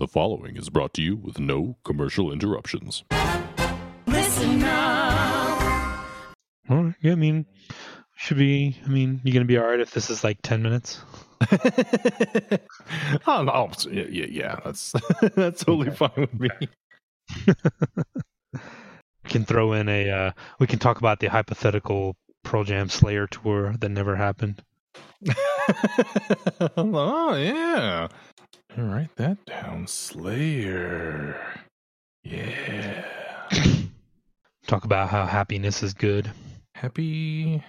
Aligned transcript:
The 0.00 0.08
following 0.08 0.56
is 0.56 0.70
brought 0.70 0.94
to 0.94 1.02
you 1.02 1.16
with 1.16 1.38
no 1.38 1.76
commercial 1.84 2.32
interruptions. 2.32 3.04
Listen 4.06 4.62
up. 4.62 5.60
All 6.70 6.84
right. 6.84 6.94
Yeah, 7.02 7.12
I 7.12 7.16
mean, 7.16 7.44
should 8.16 8.38
be. 8.38 8.78
I 8.82 8.88
mean, 8.88 9.20
you're 9.22 9.34
gonna 9.34 9.44
be 9.44 9.58
all 9.58 9.66
right 9.66 9.78
if 9.78 9.90
this 9.90 10.08
is 10.08 10.24
like 10.24 10.38
ten 10.40 10.62
minutes? 10.62 11.02
oh, 13.26 13.42
no, 13.42 13.70
yeah, 13.90 14.06
yeah, 14.08 14.26
yeah, 14.30 14.60
that's 14.64 14.94
that's 15.34 15.64
totally 15.64 15.90
fine 15.90 16.10
with 16.16 16.32
me. 16.32 16.48
We 18.54 19.28
can 19.28 19.44
throw 19.44 19.74
in 19.74 19.90
a. 19.90 20.10
Uh, 20.10 20.32
we 20.58 20.66
can 20.66 20.78
talk 20.78 20.96
about 20.96 21.20
the 21.20 21.26
hypothetical 21.26 22.16
Pearl 22.42 22.64
Jam 22.64 22.88
Slayer 22.88 23.26
tour 23.26 23.74
that 23.78 23.90
never 23.90 24.16
happened. 24.16 24.62
oh 26.78 27.34
yeah, 27.34 28.08
write 28.76 29.14
that 29.16 29.44
down, 29.46 29.86
Slayer. 29.86 31.40
Yeah, 32.22 33.04
Talk 34.66 34.84
about 34.84 35.08
how 35.08 35.26
happiness 35.26 35.82
is 35.82 35.94
good. 35.94 36.30
happiness. 36.74 37.62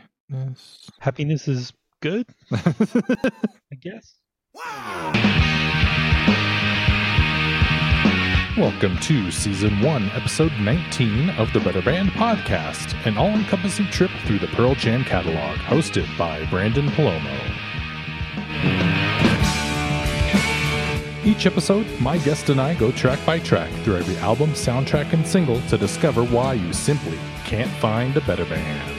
Happiness 1.00 1.48
is 1.48 1.72
good, 2.02 2.26
I 2.52 3.76
guess. 3.80 4.16
Welcome 8.58 8.98
to 9.00 9.32
season 9.32 9.80
one, 9.82 10.10
episode 10.12 10.52
19 10.60 11.30
of 11.32 11.52
the 11.54 11.62
Better 11.62 11.82
Band 11.82 12.10
podcast, 12.10 12.94
an 13.08 13.18
all 13.18 13.30
encompassing 13.30 13.86
trip 13.88 14.12
through 14.26 14.40
the 14.40 14.48
Pearl 14.48 14.76
Jam 14.76 15.04
catalog, 15.06 15.58
hosted 15.60 16.06
by 16.18 16.42
Branden 16.46 16.90
Palomo. 16.90 17.40
Each 21.32 21.46
episode, 21.46 21.88
my 22.02 22.18
guest 22.18 22.50
and 22.50 22.60
I 22.60 22.74
go 22.74 22.92
track 22.92 23.26
by 23.26 23.40
track 23.40 23.72
through 23.84 23.96
every 23.96 24.18
album, 24.18 24.50
soundtrack, 24.50 25.14
and 25.14 25.26
single 25.26 25.62
to 25.70 25.78
discover 25.78 26.26
why 26.26 26.56
you 26.56 26.74
simply 26.74 27.18
can't 27.46 27.72
find 27.80 28.18
a 28.18 28.22
better 28.22 28.44
band. 28.44 28.92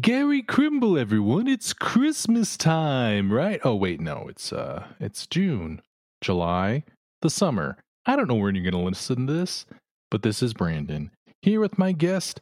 Gary 0.00 0.42
Crimble, 0.42 0.96
everyone. 0.96 1.48
It's 1.48 1.72
Christmas 1.72 2.56
time, 2.56 3.32
right? 3.32 3.60
Oh 3.64 3.74
wait, 3.74 4.00
no, 4.00 4.28
it's 4.28 4.52
uh 4.52 4.86
it's 5.00 5.26
June, 5.26 5.82
July, 6.20 6.84
the 7.22 7.30
summer. 7.30 7.78
I 8.06 8.14
don't 8.14 8.28
know 8.28 8.36
when 8.36 8.54
you're 8.54 8.70
gonna 8.70 8.84
listen 8.84 9.26
to 9.26 9.32
this, 9.32 9.66
but 10.08 10.22
this 10.22 10.40
is 10.40 10.54
Branden. 10.54 11.10
Here 11.42 11.60
with 11.60 11.78
my 11.78 11.92
guest, 11.92 12.40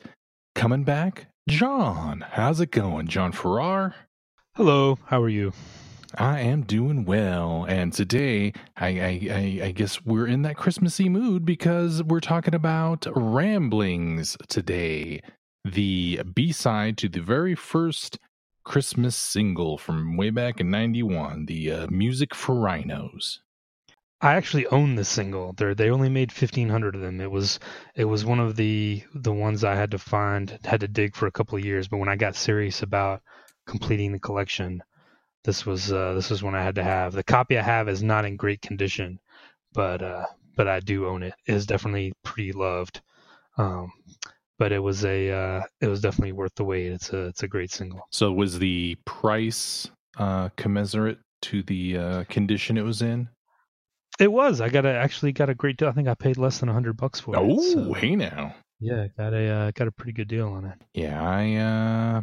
coming 0.54 0.84
back, 0.84 1.26
John. 1.48 2.24
How's 2.30 2.60
it 2.60 2.70
going, 2.70 3.08
John 3.08 3.32
Farrar? 3.32 3.94
Hello. 4.54 4.98
How 5.06 5.20
are 5.20 5.28
you? 5.28 5.52
I 6.16 6.40
am 6.40 6.62
doing 6.62 7.04
well, 7.04 7.66
and 7.68 7.92
today 7.92 8.52
I, 8.76 8.86
I, 8.86 9.28
I, 9.30 9.60
I 9.64 9.70
guess 9.72 10.04
we're 10.04 10.28
in 10.28 10.42
that 10.42 10.56
Christmassy 10.56 11.08
mood 11.08 11.44
because 11.44 12.02
we're 12.04 12.20
talking 12.20 12.54
about 12.54 13.06
Ramblings 13.14 14.36
today, 14.48 15.20
the 15.64 16.20
B 16.32 16.52
side 16.52 16.96
to 16.98 17.08
the 17.08 17.20
very 17.20 17.56
first 17.56 18.18
Christmas 18.64 19.16
single 19.16 19.76
from 19.76 20.16
way 20.16 20.30
back 20.30 20.60
in 20.60 20.70
'91, 20.70 21.46
the 21.46 21.70
uh, 21.72 21.86
Music 21.90 22.34
for 22.34 22.54
Rhinos. 22.54 23.40
I 24.24 24.36
actually 24.36 24.66
own 24.68 24.94
this 24.94 25.10
single. 25.10 25.52
They 25.52 25.74
they 25.74 25.90
only 25.90 26.08
made 26.08 26.32
fifteen 26.32 26.70
hundred 26.70 26.94
of 26.94 27.02
them. 27.02 27.20
It 27.20 27.30
was 27.30 27.60
it 27.94 28.06
was 28.06 28.24
one 28.24 28.40
of 28.40 28.56
the 28.56 29.02
the 29.14 29.34
ones 29.34 29.64
I 29.64 29.74
had 29.74 29.90
to 29.90 29.98
find, 29.98 30.58
had 30.64 30.80
to 30.80 30.88
dig 30.88 31.14
for 31.14 31.26
a 31.26 31.30
couple 31.30 31.58
of 31.58 31.64
years. 31.64 31.88
But 31.88 31.98
when 31.98 32.08
I 32.08 32.16
got 32.16 32.34
serious 32.34 32.82
about 32.82 33.20
completing 33.66 34.12
the 34.12 34.18
collection, 34.18 34.82
this 35.44 35.66
was 35.66 35.92
uh, 35.92 36.14
this 36.14 36.30
was 36.30 36.42
one 36.42 36.54
I 36.54 36.62
had 36.62 36.76
to 36.76 36.82
have. 36.82 37.12
The 37.12 37.22
copy 37.22 37.58
I 37.58 37.62
have 37.62 37.86
is 37.86 38.02
not 38.02 38.24
in 38.24 38.36
great 38.36 38.62
condition, 38.62 39.20
but 39.74 40.00
uh, 40.02 40.24
but 40.56 40.68
I 40.68 40.80
do 40.80 41.06
own 41.06 41.22
it. 41.22 41.34
It 41.46 41.54
is 41.54 41.66
definitely 41.66 42.14
pretty 42.22 42.52
loved. 42.52 43.02
Um, 43.58 43.92
but 44.58 44.72
it 44.72 44.78
was 44.78 45.04
a 45.04 45.30
uh, 45.32 45.62
it 45.82 45.88
was 45.88 46.00
definitely 46.00 46.32
worth 46.32 46.54
the 46.54 46.64
wait. 46.64 46.92
It's 46.92 47.12
a 47.12 47.26
it's 47.26 47.42
a 47.42 47.48
great 47.48 47.72
single. 47.72 48.08
So 48.10 48.32
was 48.32 48.58
the 48.58 48.96
price 49.04 49.86
uh, 50.16 50.48
commensurate 50.56 51.18
to 51.42 51.62
the 51.62 51.98
uh, 51.98 52.24
condition 52.30 52.78
it 52.78 52.84
was 52.84 53.02
in? 53.02 53.28
It 54.20 54.30
was. 54.30 54.60
I 54.60 54.68
got 54.68 54.86
a 54.86 54.90
actually 54.90 55.32
got 55.32 55.50
a 55.50 55.54
great 55.54 55.76
deal. 55.76 55.88
I 55.88 55.92
think 55.92 56.08
I 56.08 56.14
paid 56.14 56.36
less 56.36 56.58
than 56.60 56.68
hundred 56.68 56.96
bucks 56.96 57.20
for 57.20 57.34
it. 57.34 57.38
Oh, 57.40 57.60
so- 57.60 57.92
hey 57.94 58.14
now. 58.16 58.54
yeah, 58.80 59.06
got 59.16 59.32
a 59.34 59.48
uh, 59.48 59.70
got 59.72 59.88
a 59.88 59.92
pretty 59.92 60.12
good 60.12 60.28
deal 60.28 60.48
on 60.48 60.64
it. 60.64 60.78
Yeah, 60.94 61.22
I 61.22 61.54
uh 61.56 62.22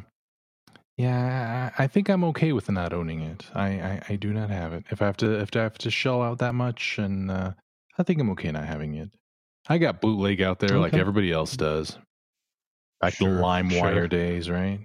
yeah, 0.97 1.71
I 1.77 1.83
I 1.83 1.87
think 1.87 2.09
I'm 2.09 2.23
okay 2.25 2.53
with 2.53 2.69
not 2.69 2.93
owning 2.93 3.21
it. 3.21 3.45
I, 3.53 3.67
I, 3.67 4.01
I 4.09 4.15
do 4.15 4.31
not 4.33 4.49
have 4.49 4.73
it. 4.73 4.85
If 4.89 5.01
I 5.01 5.05
have 5.05 5.17
to 5.17 5.39
if 5.39 5.55
I 5.55 5.59
have 5.61 5.77
to 5.79 5.91
shell 5.91 6.21
out 6.21 6.39
that 6.39 6.55
much 6.55 6.97
and 6.97 7.29
uh 7.31 7.51
I 7.97 8.03
think 8.03 8.21
I'm 8.21 8.29
okay 8.31 8.51
not 8.51 8.65
having 8.65 8.95
it. 8.95 9.09
I 9.67 9.77
got 9.77 10.01
bootleg 10.01 10.41
out 10.41 10.59
there 10.59 10.79
like 10.79 10.93
everybody 10.93 11.31
else 11.31 11.55
does. 11.57 11.97
Back 12.99 13.13
Sure, 13.15 13.35
the 13.35 13.41
LimeWire 13.41 13.93
sure. 13.93 14.07
days, 14.07 14.49
right? 14.49 14.79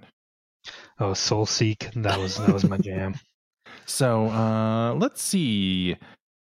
Oh, 0.99 1.11
Soulseek. 1.11 2.01
That 2.03 2.19
was 2.19 2.37
that 2.37 2.53
was 2.53 2.65
my 2.65 2.77
jam. 2.77 3.15
So 3.85 4.25
uh 4.27 4.95
let's 4.95 5.21
see. 5.21 5.95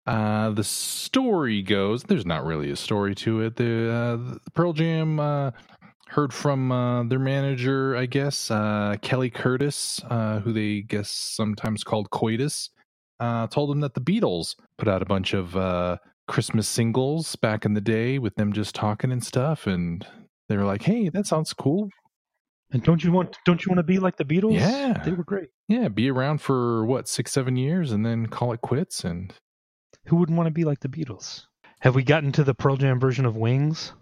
Uh 0.07 0.51
the 0.51 0.63
story 0.63 1.61
goes 1.61 2.03
there's 2.03 2.25
not 2.25 2.45
really 2.45 2.69
a 2.71 2.75
story 2.75 3.15
to 3.15 3.41
it. 3.41 3.55
The 3.55 3.91
uh 3.91 4.15
the 4.45 4.51
Pearl 4.53 4.73
Jam 4.73 5.19
uh 5.19 5.51
heard 6.07 6.33
from 6.33 6.71
uh 6.71 7.03
their 7.03 7.19
manager, 7.19 7.95
I 7.95 8.05
guess, 8.05 8.51
uh 8.51 8.95
Kelly 9.01 9.29
Curtis, 9.29 10.01
uh 10.09 10.39
who 10.39 10.53
they 10.53 10.81
guess 10.81 11.09
sometimes 11.09 11.83
called 11.83 12.09
Coitus, 12.11 12.69
uh 13.19 13.47
told 13.47 13.69
them 13.71 13.79
that 13.81 13.93
the 13.95 14.01
Beatles 14.01 14.55
put 14.77 14.87
out 14.87 15.01
a 15.01 15.05
bunch 15.05 15.33
of 15.33 15.55
uh 15.57 15.97
Christmas 16.27 16.67
singles 16.67 17.35
back 17.35 17.65
in 17.65 17.73
the 17.73 17.81
day 17.81 18.19
with 18.19 18.35
them 18.35 18.51
just 18.53 18.75
talking 18.75 19.11
and 19.11 19.23
stuff 19.23 19.67
and 19.67 20.05
they 20.49 20.57
were 20.57 20.63
like, 20.65 20.83
"Hey, 20.83 21.09
that 21.09 21.25
sounds 21.25 21.53
cool. 21.53 21.89
And 22.71 22.83
don't 22.83 23.03
you 23.03 23.11
want 23.11 23.37
don't 23.45 23.65
you 23.65 23.69
want 23.69 23.79
to 23.79 23.83
be 23.83 23.99
like 23.99 24.17
the 24.17 24.25
Beatles? 24.25 24.53
Yeah. 24.59 25.01
they 25.03 25.11
were 25.11 25.23
great. 25.23 25.49
Yeah, 25.67 25.87
be 25.87 26.09
around 26.11 26.41
for 26.41 26.85
what, 26.85 27.07
6 27.07 27.31
7 27.31 27.55
years 27.55 27.91
and 27.91 28.05
then 28.05 28.27
call 28.27 28.53
it 28.53 28.61
quits 28.61 29.03
and 29.03 29.33
Who 30.07 30.17
wouldn't 30.17 30.37
want 30.37 30.47
to 30.47 30.51
be 30.51 30.63
like 30.63 30.79
the 30.79 30.87
Beatles? 30.87 31.45
Have 31.79 31.95
we 31.95 32.03
gotten 32.03 32.31
to 32.33 32.43
the 32.43 32.53
Pearl 32.53 32.77
Jam 32.77 32.99
version 32.99 33.25
of 33.25 33.35
Wings? 33.35 33.93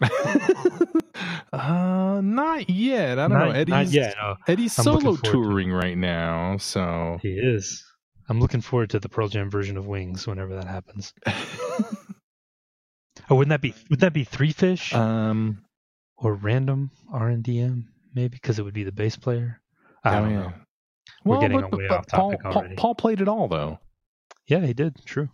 uh, 1.52 2.20
not 2.22 2.70
yet. 2.70 3.18
I 3.18 3.28
don't 3.28 3.38
not, 3.38 3.48
know. 3.48 3.52
Eddie's 3.52 3.72
not 3.72 3.86
yet. 3.88 4.14
No, 4.20 4.36
Eddie's 4.48 4.72
solo 4.72 5.00
forward 5.00 5.24
to 5.24 5.30
touring 5.30 5.72
right 5.72 5.96
now, 5.96 6.56
so 6.56 7.18
he 7.22 7.32
is. 7.32 7.84
I'm 8.28 8.40
looking 8.40 8.60
forward 8.60 8.90
to 8.90 9.00
the 9.00 9.08
Pearl 9.08 9.28
Jam 9.28 9.50
version 9.50 9.76
of 9.76 9.86
Wings 9.86 10.26
whenever 10.26 10.54
that 10.54 10.66
happens. 10.66 11.12
Oh, 13.30 13.36
wouldn't 13.36 13.50
that 13.50 13.60
be 13.60 13.74
would 13.88 14.00
that 14.00 14.12
be 14.12 14.24
Three 14.24 14.52
Fish 14.52 14.92
um, 14.92 15.62
or 16.16 16.34
Random 16.34 16.90
RNDM 17.14 17.84
maybe 18.12 18.28
because 18.28 18.58
it 18.58 18.62
would 18.62 18.74
be 18.74 18.82
the 18.82 18.92
bass 18.92 19.16
player? 19.16 19.60
I 20.02 20.16
oh, 20.16 20.20
don't 20.20 20.30
yeah. 20.30 20.36
know. 20.40 20.52
We're 21.24 21.30
Well, 21.30 21.40
getting 21.40 21.60
but, 21.60 21.72
way 21.72 21.86
but 21.88 21.98
off 21.98 22.06
topic 22.06 22.40
Paul, 22.42 22.56
already. 22.56 22.74
Paul 22.74 22.94
played 22.96 23.20
it 23.20 23.28
all 23.28 23.46
though. 23.46 23.78
Yeah, 24.46 24.66
he 24.66 24.72
did. 24.72 24.96
True. 25.04 25.28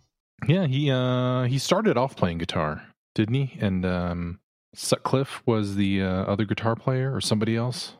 Yeah, 0.45 0.67
he 0.67 0.91
uh 0.91 1.43
he 1.43 1.57
started 1.57 1.97
off 1.97 2.15
playing 2.15 2.37
guitar, 2.37 2.83
didn't 3.15 3.35
he? 3.35 3.57
And 3.59 3.85
um, 3.85 4.39
Sutcliffe 4.75 5.41
was 5.45 5.75
the 5.75 6.03
uh, 6.03 6.23
other 6.25 6.45
guitar 6.45 6.75
player, 6.75 7.15
or 7.15 7.21
somebody 7.21 7.55
else. 7.55 7.93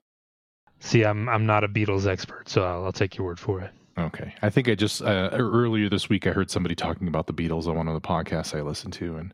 See, 0.80 1.04
I'm 1.04 1.28
I'm 1.28 1.46
not 1.46 1.64
a 1.64 1.68
Beatles 1.68 2.06
expert, 2.06 2.48
so 2.50 2.64
I'll, 2.64 2.86
I'll 2.86 2.92
take 2.92 3.18
your 3.18 3.26
word 3.26 3.40
for 3.40 3.62
it. 3.62 3.72
Okay, 3.98 4.36
I 4.44 4.52
think 4.52 4.70
I 4.70 4.76
just 4.76 5.02
uh, 5.02 5.30
earlier 5.34 5.90
this 5.90 6.08
week 6.08 6.28
I 6.28 6.32
heard 6.32 6.52
somebody 6.52 6.76
talking 6.76 7.08
about 7.08 7.26
the 7.26 7.34
Beatles 7.34 7.68
on 7.68 7.76
one 7.76 7.88
of 7.88 7.96
the 7.96 8.08
podcasts 8.08 8.56
I 8.56 8.62
listened 8.62 8.94
to, 8.94 9.18
and 9.18 9.34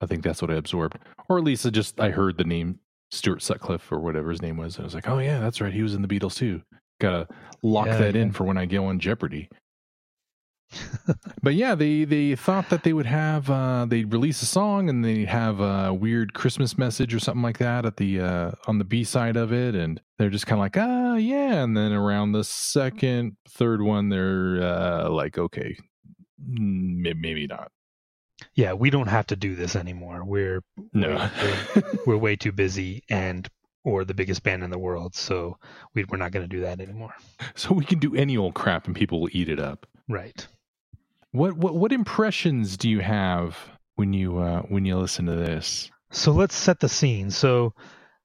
I 0.00 0.06
think 0.06 0.24
that's 0.24 0.42
what 0.42 0.50
I 0.50 0.54
absorbed, 0.54 0.98
or 1.28 1.38
at 1.38 1.44
least 1.44 1.64
I 1.64 1.70
just 1.70 2.00
I 2.00 2.10
heard 2.10 2.36
the 2.36 2.44
name 2.44 2.80
Stuart 3.12 3.42
Sutcliffe 3.42 3.92
or 3.92 4.00
whatever 4.00 4.30
his 4.30 4.42
name 4.42 4.56
was, 4.56 4.74
and 4.76 4.82
I 4.82 4.86
was 4.86 4.94
like, 4.96 5.08
oh 5.08 5.20
yeah, 5.20 5.38
that's 5.38 5.60
right, 5.60 5.72
he 5.72 5.82
was 5.82 5.94
in 5.94 6.02
the 6.02 6.08
Beatles 6.08 6.34
too. 6.34 6.62
Gotta 7.00 7.28
lock 7.62 7.86
Yeah, 7.86 7.98
that 7.98 8.16
in 8.16 8.32
for 8.32 8.42
when 8.42 8.58
I 8.58 8.66
go 8.66 8.86
on 8.86 8.98
Jeopardy. 8.98 9.48
but 11.42 11.54
yeah, 11.54 11.74
they 11.74 12.04
they 12.04 12.34
thought 12.34 12.70
that 12.70 12.82
they 12.82 12.92
would 12.92 13.06
have 13.06 13.50
uh, 13.50 13.86
they'd 13.86 14.12
release 14.12 14.42
a 14.42 14.46
song 14.46 14.88
and 14.88 15.04
they'd 15.04 15.28
have 15.28 15.60
a 15.60 15.92
weird 15.92 16.34
Christmas 16.34 16.78
message 16.78 17.14
or 17.14 17.18
something 17.18 17.42
like 17.42 17.58
that 17.58 17.84
at 17.84 17.96
the 17.96 18.20
uh, 18.20 18.50
on 18.66 18.78
the 18.78 18.84
B 18.84 19.04
side 19.04 19.36
of 19.36 19.52
it, 19.52 19.74
and 19.74 20.00
they're 20.18 20.30
just 20.30 20.46
kind 20.46 20.58
of 20.58 20.64
like, 20.64 20.76
ah, 20.76 21.16
yeah. 21.16 21.62
And 21.62 21.76
then 21.76 21.92
around 21.92 22.32
the 22.32 22.44
second, 22.44 23.36
third 23.48 23.82
one, 23.82 24.08
they're 24.08 24.62
uh, 24.62 25.08
like, 25.10 25.38
okay, 25.38 25.76
maybe 26.38 27.46
not. 27.46 27.70
Yeah, 28.54 28.72
we 28.72 28.90
don't 28.90 29.08
have 29.08 29.26
to 29.28 29.36
do 29.36 29.54
this 29.54 29.76
anymore. 29.76 30.24
We're 30.24 30.62
No. 30.92 31.30
we're, 31.74 31.82
we're 32.06 32.16
way 32.16 32.36
too 32.36 32.52
busy 32.52 33.02
and 33.08 33.48
or 33.84 34.04
the 34.04 34.14
biggest 34.14 34.42
band 34.44 34.62
in 34.62 34.70
the 34.70 34.78
world, 34.78 35.14
so 35.14 35.58
we, 35.94 36.04
we're 36.04 36.16
not 36.16 36.30
going 36.30 36.48
to 36.48 36.56
do 36.56 36.60
that 36.60 36.80
anymore. 36.80 37.14
so 37.56 37.74
we 37.74 37.84
can 37.84 37.98
do 37.98 38.14
any 38.14 38.36
old 38.36 38.54
crap 38.54 38.86
and 38.86 38.94
people 38.94 39.20
will 39.20 39.28
eat 39.32 39.48
it 39.48 39.58
up. 39.58 39.86
Right. 40.08 40.46
What 41.32 41.54
what 41.54 41.74
what 41.74 41.92
impressions 41.92 42.76
do 42.76 42.88
you 42.88 43.00
have 43.00 43.58
when 43.96 44.12
you 44.12 44.38
uh, 44.38 44.62
when 44.62 44.84
you 44.84 44.96
listen 44.96 45.26
to 45.26 45.34
this? 45.34 45.90
So 46.10 46.32
let's 46.32 46.54
set 46.54 46.80
the 46.80 46.88
scene. 46.88 47.30
So 47.30 47.74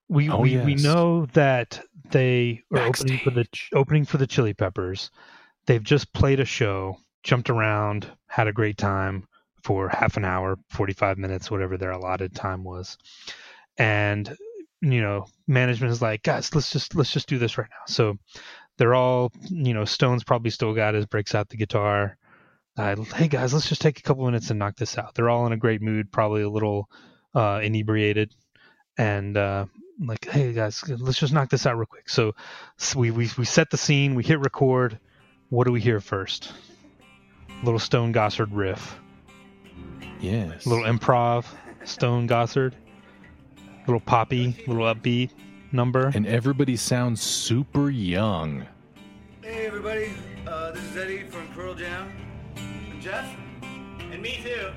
we 0.08 0.30
Oh, 0.30 0.40
we, 0.40 0.58
we 0.58 0.74
know 0.74 1.26
that 1.32 1.80
they 2.10 2.62
are 2.72 2.80
opening 2.80 3.18
for 3.18 3.30
the 3.30 3.46
opening 3.74 4.04
for 4.04 4.18
the 4.18 4.26
Chili 4.26 4.54
Peppers. 4.54 5.10
They've 5.66 5.82
just 5.82 6.12
played 6.12 6.40
a 6.40 6.44
show, 6.44 6.98
jumped 7.22 7.50
around, 7.50 8.10
had 8.26 8.46
a 8.46 8.52
great 8.52 8.76
time 8.76 9.26
for 9.62 9.88
half 9.88 10.16
an 10.16 10.24
hour, 10.24 10.58
45 10.70 11.18
minutes, 11.18 11.50
whatever 11.50 11.76
their 11.76 11.90
allotted 11.90 12.34
time 12.34 12.62
was. 12.62 12.96
And 13.78 14.36
you 14.82 15.00
know, 15.00 15.26
management 15.46 15.92
is 15.92 16.02
like, 16.02 16.22
"Guys, 16.24 16.54
let's 16.54 16.70
just 16.70 16.94
let's 16.94 17.12
just 17.12 17.28
do 17.28 17.38
this 17.38 17.56
right 17.56 17.68
now." 17.70 17.84
So 17.86 18.18
they're 18.76 18.94
all, 18.94 19.32
you 19.48 19.72
know, 19.72 19.86
Stone's 19.86 20.24
probably 20.24 20.50
still 20.50 20.74
got 20.74 20.94
his 20.94 21.06
breaks 21.06 21.34
out 21.34 21.48
the 21.48 21.56
guitar. 21.56 22.17
Uh, 22.78 22.94
hey 23.16 23.26
guys, 23.26 23.52
let's 23.52 23.68
just 23.68 23.80
take 23.80 23.98
a 23.98 24.02
couple 24.02 24.24
minutes 24.24 24.50
and 24.50 24.58
knock 24.58 24.76
this 24.76 24.96
out. 24.96 25.14
They're 25.14 25.28
all 25.28 25.46
in 25.46 25.52
a 25.52 25.56
great 25.56 25.82
mood, 25.82 26.12
probably 26.12 26.42
a 26.42 26.48
little 26.48 26.88
uh, 27.34 27.58
inebriated, 27.62 28.32
and 28.96 29.36
uh, 29.36 29.66
like, 30.00 30.24
hey 30.26 30.52
guys, 30.52 30.88
let's 30.88 31.18
just 31.18 31.32
knock 31.32 31.50
this 31.50 31.66
out 31.66 31.76
real 31.76 31.86
quick. 31.86 32.08
So, 32.08 32.34
so 32.76 33.00
we, 33.00 33.10
we 33.10 33.28
we 33.36 33.44
set 33.44 33.70
the 33.70 33.76
scene, 33.76 34.14
we 34.14 34.22
hit 34.22 34.38
record. 34.38 34.98
What 35.48 35.66
do 35.66 35.72
we 35.72 35.80
hear 35.80 35.98
first? 36.00 36.52
Little 37.64 37.80
Stone 37.80 38.12
Gossard 38.12 38.50
riff, 38.52 38.96
Yes. 40.20 40.64
little 40.64 40.84
improv, 40.84 41.46
Stone 41.84 42.28
Gossard, 42.28 42.74
little 43.88 43.98
poppy, 44.00 44.54
little 44.68 44.84
upbeat 44.84 45.30
number. 45.72 46.12
and 46.14 46.26
everybody 46.28 46.76
sounds 46.76 47.20
super 47.20 47.90
young. 47.90 48.64
Hey 49.42 49.66
everybody, 49.66 50.12
uh, 50.46 50.70
this 50.70 50.84
is 50.84 50.96
Eddie 50.96 51.24
from 51.24 51.48
Pearl 51.48 51.74
Jam. 51.74 52.12
And 52.98 53.04
Jeff? 53.04 53.36
And 54.10 54.20
me 54.20 54.40
too. 54.42 54.72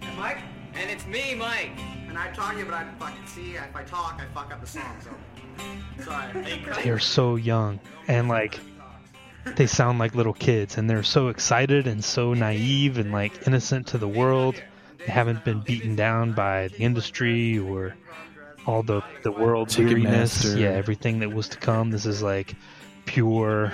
And 0.00 0.18
Mike? 0.18 0.38
And 0.72 0.90
it's 0.90 1.06
me, 1.06 1.34
Mike. 1.34 1.72
And 2.08 2.16
I 2.16 2.30
talk 2.30 2.56
you, 2.56 2.64
but 2.64 2.72
I 2.72 2.86
fucking 2.98 3.26
see, 3.26 3.52
if 3.52 3.76
I 3.76 3.82
talk, 3.82 4.18
I 4.18 4.24
fuck 4.34 4.50
up 4.50 4.62
the 4.62 4.66
song, 4.66 4.96
so. 5.04 6.02
Sorry. 6.02 6.62
they 6.82 6.88
are 6.88 6.98
so 6.98 7.36
young 7.36 7.78
and 8.08 8.28
like 8.28 8.58
they 9.56 9.66
sound 9.66 9.98
like 9.98 10.14
little 10.14 10.32
kids 10.32 10.78
and 10.78 10.88
they're 10.88 11.02
so 11.02 11.28
excited 11.28 11.86
and 11.86 12.02
so 12.02 12.32
naive 12.32 12.96
and 12.96 13.12
like 13.12 13.46
innocent 13.46 13.88
to 13.88 13.98
the 13.98 14.08
world 14.08 14.54
they 14.96 15.12
haven't 15.12 15.44
been 15.44 15.60
beaten 15.60 15.96
down 15.96 16.32
by 16.32 16.68
the 16.68 16.78
industry 16.78 17.58
or 17.58 17.94
all 18.66 18.82
the 18.82 19.02
the 19.22 19.32
world 19.32 19.76
weariness 19.76 20.54
yeah 20.54 20.68
everything 20.68 21.18
that 21.18 21.30
was 21.30 21.48
to 21.48 21.58
come 21.58 21.90
this 21.90 22.06
is 22.06 22.22
like 22.22 22.54
pure 23.04 23.70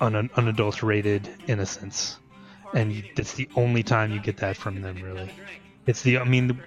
un- 0.00 0.30
unadulterated 0.36 1.28
innocence 1.46 2.18
and 2.74 3.04
it's 3.16 3.34
the 3.34 3.48
only 3.56 3.82
time 3.82 4.12
you 4.12 4.20
get 4.20 4.38
that 4.38 4.56
from 4.56 4.82
them 4.82 5.00
really 5.02 5.30
it's 5.86 6.02
the 6.02 6.18
i 6.18 6.24
mean 6.24 6.60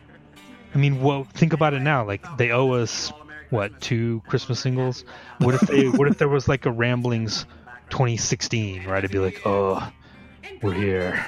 i 0.73 0.77
mean 0.77 1.01
well 1.01 1.25
think 1.33 1.53
about 1.53 1.73
it 1.73 1.81
now 1.81 2.05
like 2.05 2.25
they 2.37 2.51
owe 2.51 2.71
us 2.71 3.11
what 3.49 3.81
two 3.81 4.21
Christmas 4.27 4.59
singles? 4.59 5.05
What 5.39 5.55
if 5.55 5.61
they? 5.61 5.87
what 5.89 6.07
if 6.07 6.17
there 6.17 6.29
was 6.29 6.47
like 6.47 6.65
a 6.65 6.71
Ramblings 6.71 7.45
2016? 7.89 8.85
Right? 8.85 8.99
It'd 8.99 9.11
be 9.11 9.19
like, 9.19 9.41
oh, 9.45 9.91
we're 10.61 10.73
here. 10.73 11.25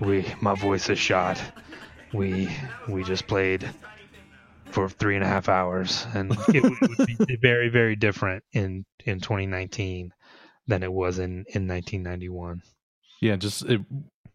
We, 0.00 0.26
my 0.40 0.54
voice 0.54 0.88
is 0.90 0.98
shot. 0.98 1.40
We, 2.12 2.48
we 2.88 3.04
just 3.04 3.26
played 3.26 3.68
for 4.66 4.88
three 4.88 5.14
and 5.14 5.24
a 5.24 5.28
half 5.28 5.48
hours, 5.48 6.06
and 6.14 6.36
it 6.48 6.62
would, 6.62 6.98
would 6.98 7.26
be 7.26 7.36
very, 7.42 7.68
very 7.68 7.96
different 7.96 8.44
in 8.52 8.84
in 9.04 9.20
2019 9.20 10.12
than 10.66 10.82
it 10.82 10.92
was 10.92 11.18
in 11.18 11.44
in 11.48 11.68
1991. 11.68 12.62
Yeah, 13.20 13.36
just 13.36 13.64
it, 13.64 13.80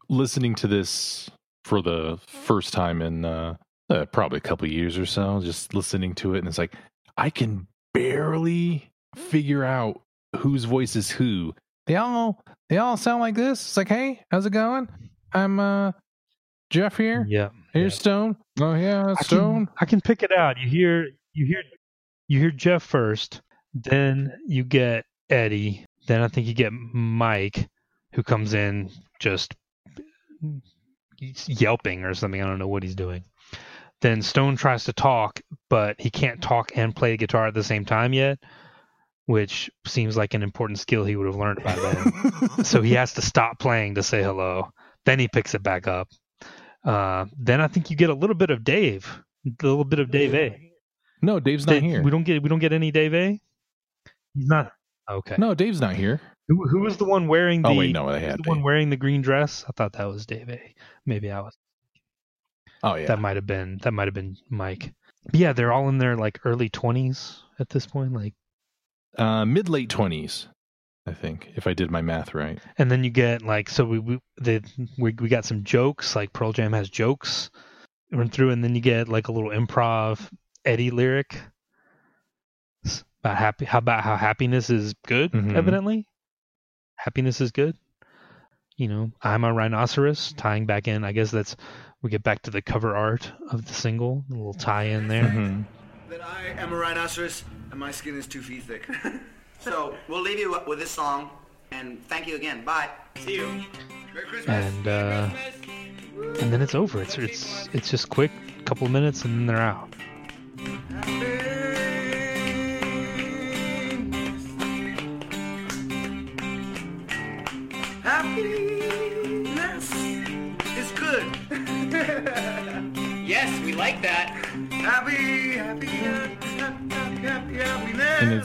listening 0.09 0.55
to 0.55 0.67
this 0.67 1.29
for 1.63 1.81
the 1.81 2.19
first 2.27 2.73
time 2.73 3.01
in 3.01 3.25
uh, 3.25 3.55
uh, 3.89 4.05
probably 4.05 4.37
a 4.37 4.41
couple 4.41 4.67
years 4.67 4.97
or 4.97 5.05
so, 5.05 5.41
just 5.41 5.73
listening 5.73 6.15
to 6.15 6.35
it, 6.35 6.39
and 6.39 6.47
it's 6.47 6.57
like 6.57 6.73
I 7.17 7.29
can 7.29 7.67
barely 7.93 8.89
figure 9.15 9.63
out 9.63 10.01
whose 10.37 10.63
voice 10.65 10.95
is 10.95 11.09
who. 11.09 11.53
They 11.87 11.95
all 11.95 12.43
they 12.69 12.77
all 12.77 12.97
sound 12.97 13.21
like 13.21 13.35
this. 13.35 13.59
It's 13.61 13.77
like, 13.77 13.89
hey, 13.89 14.21
how's 14.31 14.45
it 14.45 14.51
going? 14.51 14.87
I'm 15.33 15.59
uh 15.59 15.91
Jeff 16.69 16.97
here. 16.97 17.25
Yeah. 17.27 17.49
Here's 17.73 17.95
Stone. 17.95 18.35
Oh 18.59 18.75
yeah, 18.75 19.13
I 19.17 19.23
Stone. 19.23 19.67
can, 19.67 19.75
I 19.81 19.85
can 19.85 20.01
pick 20.01 20.23
it 20.23 20.31
out. 20.31 20.57
You 20.57 20.67
hear 20.67 21.07
you 21.33 21.45
hear 21.45 21.63
you 22.27 22.39
hear 22.39 22.51
Jeff 22.51 22.83
first, 22.83 23.41
then 23.73 24.33
you 24.47 24.63
get 24.63 25.05
Eddie, 25.29 25.85
then 26.07 26.21
I 26.21 26.27
think 26.27 26.47
you 26.47 26.53
get 26.53 26.71
Mike, 26.73 27.67
who 28.13 28.23
comes 28.23 28.53
in 28.53 28.89
just 29.19 29.55
yelping 31.47 32.03
or 32.03 32.13
something. 32.13 32.41
I 32.41 32.47
don't 32.47 32.59
know 32.59 32.67
what 32.67 32.83
he's 32.83 32.95
doing. 32.95 33.23
Then 34.01 34.21
Stone 34.21 34.55
tries 34.55 34.85
to 34.85 34.93
talk, 34.93 35.41
but 35.69 35.99
he 35.99 36.09
can't 36.09 36.41
talk 36.41 36.71
and 36.75 36.95
play 36.95 37.11
the 37.11 37.17
guitar 37.17 37.47
at 37.47 37.53
the 37.53 37.63
same 37.63 37.83
time 37.83 38.13
yet, 38.13 38.39
which 39.25 39.69
seems 39.85 40.15
like 40.15 40.33
an 40.33 40.43
important 40.43 40.79
skill 40.79 41.03
he 41.03 41.17
would 41.17 41.27
have 41.27 41.35
learned 41.35 41.63
by 41.63 41.75
then. 41.75 42.63
so 42.63 42.81
he 42.81 42.93
has 42.93 43.13
to 43.15 43.21
stop 43.21 43.59
playing 43.59 43.95
to 43.95 44.03
say 44.03 44.23
hello. 44.23 44.69
Then 45.05 45.19
he 45.19 45.27
picks 45.27 45.53
it 45.53 45.63
back 45.63 45.87
up. 45.87 46.07
Uh, 46.85 47.25
then 47.37 47.59
I 47.59 47.67
think 47.67 47.89
you 47.89 47.97
get 47.97 48.09
a 48.09 48.13
little 48.13 48.35
bit 48.37 48.51
of 48.51 48.63
Dave, 48.63 49.21
a 49.45 49.65
little 49.65 49.83
bit 49.83 49.99
of 49.99 50.11
Dave 50.11 50.33
A. 50.33 50.71
no, 51.21 51.41
Dave's 51.41 51.65
not 51.65 51.73
Dave- 51.73 51.83
here. 51.83 52.01
We 52.01 52.11
don't 52.11 52.23
get 52.23 52.41
we 52.41 52.47
don't 52.47 52.59
get 52.59 52.71
any 52.71 52.91
Dave 52.91 53.13
A. 53.13 53.39
He's 54.33 54.47
not 54.47 54.71
okay. 55.09 55.35
No, 55.37 55.53
Dave's 55.53 55.81
not 55.81 55.95
here. 55.95 56.21
Who, 56.47 56.67
who 56.67 56.79
was 56.79 56.97
the 56.97 57.05
one 57.05 57.27
wearing 57.27 57.61
the? 57.61 57.69
Oh 57.69 57.75
wait, 57.75 57.93
no, 57.93 58.11
they 58.11 58.19
had 58.19 58.43
the 58.43 58.49
one 58.49 58.63
wearing 58.63 58.89
the 58.89 58.97
green 58.97 59.21
dress. 59.21 59.63
I 59.67 59.71
thought 59.75 59.93
that 59.93 60.05
was 60.05 60.25
Dave 60.25 60.49
A. 60.49 60.73
Maybe 61.05 61.31
I 61.31 61.41
was. 61.41 61.55
Oh 62.81 62.95
yeah, 62.95 63.07
That 63.07 63.19
might 63.19 63.35
have 63.35 63.45
been 63.45 63.77
that 63.83 63.91
might 63.91 64.07
have 64.07 64.13
been 64.13 64.37
Mike. 64.49 64.93
But 65.25 65.35
yeah, 65.35 65.53
they're 65.53 65.71
all 65.71 65.89
in 65.89 65.97
their 65.97 66.15
like 66.15 66.39
early 66.45 66.69
twenties 66.69 67.43
at 67.59 67.69
this 67.69 67.85
point. 67.85 68.13
Like, 68.13 68.33
uh, 69.17 69.45
mid 69.45 69.67
late 69.69 69.89
twenties, 69.89 70.47
I 71.05 71.13
think, 71.13 71.51
if 71.55 71.67
I 71.67 71.73
did 71.73 71.91
my 71.91 72.01
math 72.01 72.33
right. 72.33 72.57
and 72.77 72.89
then 72.89 73.03
you 73.03 73.09
get 73.09 73.41
like 73.41 73.69
so 73.69 73.85
we 73.85 73.99
we 73.99 74.19
the, 74.37 74.63
we, 74.97 75.13
we 75.19 75.27
got 75.29 75.45
some 75.45 75.63
jokes 75.63 76.15
like 76.15 76.33
Pearl 76.33 76.53
Jam 76.53 76.73
has 76.73 76.89
jokes 76.89 77.49
run 78.11 78.29
through, 78.29 78.51
and 78.51 78.63
then 78.63 78.75
you 78.75 78.81
get 78.81 79.07
like 79.09 79.27
a 79.27 79.31
little 79.31 79.51
improv 79.51 80.27
Eddie 80.65 80.89
lyric 80.91 81.33
s- 81.35 81.41
about 83.23 83.37
happy 83.37 83.65
how 83.65 83.79
about 83.79 84.03
how 84.03 84.15
happiness 84.15 84.69
is 84.69 84.93
good. 85.07 85.31
Mhm. 85.31 85.55
Evidently, 85.55 86.07
happiness 86.95 87.41
is 87.41 87.51
good. 87.51 87.75
You 88.77 88.87
know, 88.87 89.11
I'm 89.21 89.43
a 89.43 89.53
rhinoceros. 89.53 90.33
Tying 90.33 90.65
back 90.65 90.87
in, 90.87 91.03
I 91.03 91.11
guess 91.11 91.31
that's 91.31 91.55
we 92.01 92.09
get 92.09 92.23
back 92.23 92.41
to 92.43 92.51
the 92.51 92.61
cover 92.61 92.95
art 92.95 93.31
of 93.51 93.65
the 93.65 93.73
single. 93.73 94.23
A 94.29 94.33
little 94.33 94.53
tie 94.53 94.83
in 94.83 95.07
there. 95.09 95.25
Mhm. 95.25 95.65
That 96.09 96.21
I 96.25 96.47
am 96.61 96.71
a 96.73 96.75
rhinoceros 96.77 97.43
and 97.71 97.79
my 97.79 97.91
skin 97.91 98.17
is 98.17 98.25
two 98.27 98.41
feet 98.41 98.63
thick. 98.63 98.87
So 99.61 99.93
we'll 100.07 100.21
leave 100.21 100.39
you 100.39 100.57
with 100.67 100.79
this 100.79 100.89
song, 100.89 101.29
and 101.71 102.01
thank 102.07 102.27
you 102.27 102.37
again. 102.37 102.63
Bye. 102.63 102.87
See 103.17 103.35
you. 103.35 103.65
Merry 104.13 104.25
Christmas. 104.25 104.47
and 104.47 104.87
uh, 104.87 105.29
and 106.39 106.53
then 106.53 106.61
it's 106.61 106.73
over. 106.73 107.01
It's 107.01 107.17
it's 107.17 107.67
it's 107.73 107.91
just 107.91 108.07
quick, 108.07 108.31
couple 108.63 108.85
of 108.87 108.93
minutes, 108.93 109.25
and 109.25 109.33
then 109.37 109.45
they're 109.47 109.57
out. 109.61 109.93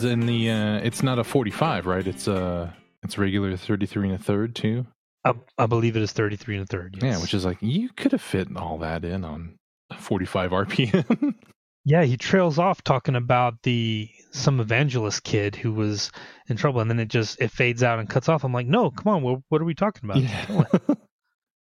It's 0.05 0.13
in 0.13 0.27
the 0.27 0.51
uh 0.51 0.77
it's 0.79 1.03
not 1.03 1.19
a 1.19 1.25
45, 1.25 1.87
right? 1.87 2.07
It's 2.07 2.29
uh 2.29 2.71
it's 3.03 3.19
regular 3.19 3.57
33 3.57 4.11
and 4.11 4.21
a 4.21 4.23
third 4.23 4.55
too. 4.55 4.87
I, 5.25 5.35
I 5.57 5.67
believe 5.67 5.97
it 5.97 6.03
is 6.03 6.13
33 6.13 6.57
and 6.57 6.65
a 6.65 6.67
third. 6.67 6.99
Yeah, 7.01 7.21
which 7.21 7.35
is 7.35 7.45
like 7.45 7.59
you 7.61 7.89
could 7.91 8.13
have 8.13 8.23
fit 8.23 8.55
all 8.57 8.79
that 8.79 9.05
in 9.05 9.25
on 9.25 9.57
45 9.97 10.51
RPM. 10.51 11.35
yeah. 11.85 12.05
He 12.05 12.17
trails 12.17 12.59
off 12.59 12.83
talking 12.85 13.17
about 13.17 13.55
the 13.63 14.09
some 14.33 14.61
evangelist 14.61 15.23
kid 15.25 15.57
who 15.57 15.73
was 15.73 16.11
in 16.49 16.57
trouble, 16.57 16.81
and 16.81 16.91
then 16.91 17.01
it 17.01 17.09
just 17.09 17.41
it 17.41 17.51
fades 17.51 17.83
out 17.83 17.99
and 17.99 18.09
cuts 18.09 18.29
off. 18.29 18.45
I'm 18.45 18.53
like, 18.53 18.67
no, 18.67 18.91
come 18.91 19.15
on, 19.15 19.23
what, 19.23 19.41
what 19.49 19.61
are 19.61 19.65
we 19.65 19.75
talking 19.75 20.09
about? 20.09 20.23
yeah. 20.23 20.47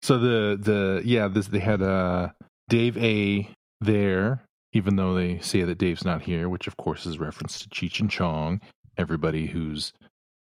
so 0.02 0.18
the 0.18 0.58
the 0.60 1.02
yeah, 1.06 1.28
this 1.28 1.48
they 1.48 1.60
had 1.60 1.82
uh 1.82 2.30
Dave 2.70 2.98
A 2.98 3.50
there 3.80 4.44
even 4.74 4.96
though 4.96 5.14
they 5.14 5.40
say 5.40 5.64
that 5.64 5.78
Dave's 5.78 6.04
not 6.04 6.24
here, 6.24 6.50
which 6.50 6.68
of 6.68 6.78
course 6.78 7.06
is 7.06 7.20
reference 7.20 7.60
to 7.60 7.70
Cheech 7.70 8.00
and 8.00 8.10
Chong, 8.10 8.60
everybody 8.98 9.48
who's 9.48 9.94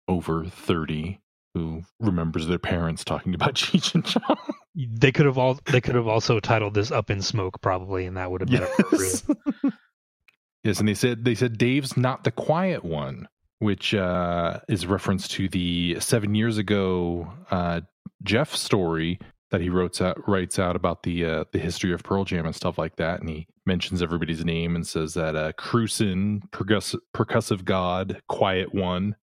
over 0.07 0.45
30 0.45 1.19
who 1.53 1.81
remembers 1.99 2.47
their 2.47 2.59
parents 2.59 3.03
talking 3.03 3.33
about 3.33 3.53
Cheech 3.55 3.95
and 3.95 4.05
Chong. 4.05 4.37
They 4.75 5.11
could 5.11 5.25
have 5.25 5.37
all 5.37 5.59
they 5.65 5.81
could 5.81 5.95
have 5.95 6.07
also 6.07 6.39
titled 6.39 6.75
this 6.75 6.91
"Up 6.91 7.09
in 7.09 7.21
Smoke" 7.21 7.61
probably, 7.61 8.05
and 8.05 8.17
that 8.17 8.29
would 8.29 8.41
have 8.41 8.49
been 8.49 8.63
appropriate. 8.63 9.23
Yes. 9.27 9.73
yes, 10.63 10.79
and 10.79 10.87
they 10.87 10.93
said 10.93 11.25
they 11.25 11.33
said 11.33 11.57
Dave's 11.57 11.97
not 11.97 12.23
the 12.23 12.31
quiet 12.31 12.85
one, 12.85 13.27
which 13.57 13.95
uh, 13.95 14.59
is 14.67 14.85
reference 14.85 15.27
to 15.29 15.49
the 15.49 15.97
seven 15.99 16.35
years 16.35 16.59
ago 16.59 17.31
uh, 17.49 17.81
Jeff 18.23 18.53
story 18.53 19.19
that 19.51 19.61
he 19.61 19.69
wrote 19.69 20.01
out, 20.01 20.17
writes 20.27 20.59
out 20.59 20.75
about 20.75 21.03
the 21.03 21.25
uh, 21.25 21.43
the 21.53 21.59
history 21.59 21.93
of 21.93 22.03
Pearl 22.03 22.25
Jam 22.25 22.45
and 22.45 22.55
stuff 22.55 22.77
like 22.77 22.95
that, 22.97 23.19
and 23.21 23.29
he 23.29 23.47
mentions 23.65 24.01
everybody's 24.01 24.43
name 24.45 24.75
and 24.75 24.85
says 24.85 25.13
that 25.13 25.35
uh, 25.35 25.51
Krusen, 25.53 26.41
percussive, 26.51 26.99
percussive 27.15 27.63
god, 27.65 28.21
quiet 28.27 28.73
one, 28.73 29.15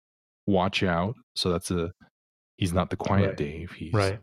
watch 0.46 0.82
out. 0.82 1.14
So 1.34 1.50
that's 1.50 1.70
a 1.70 1.92
he's 2.56 2.72
not 2.72 2.90
the 2.90 2.96
quiet 2.96 3.28
Right. 3.28 3.36
Dave. 3.36 3.72
He's 3.72 3.92
Right. 3.92 4.18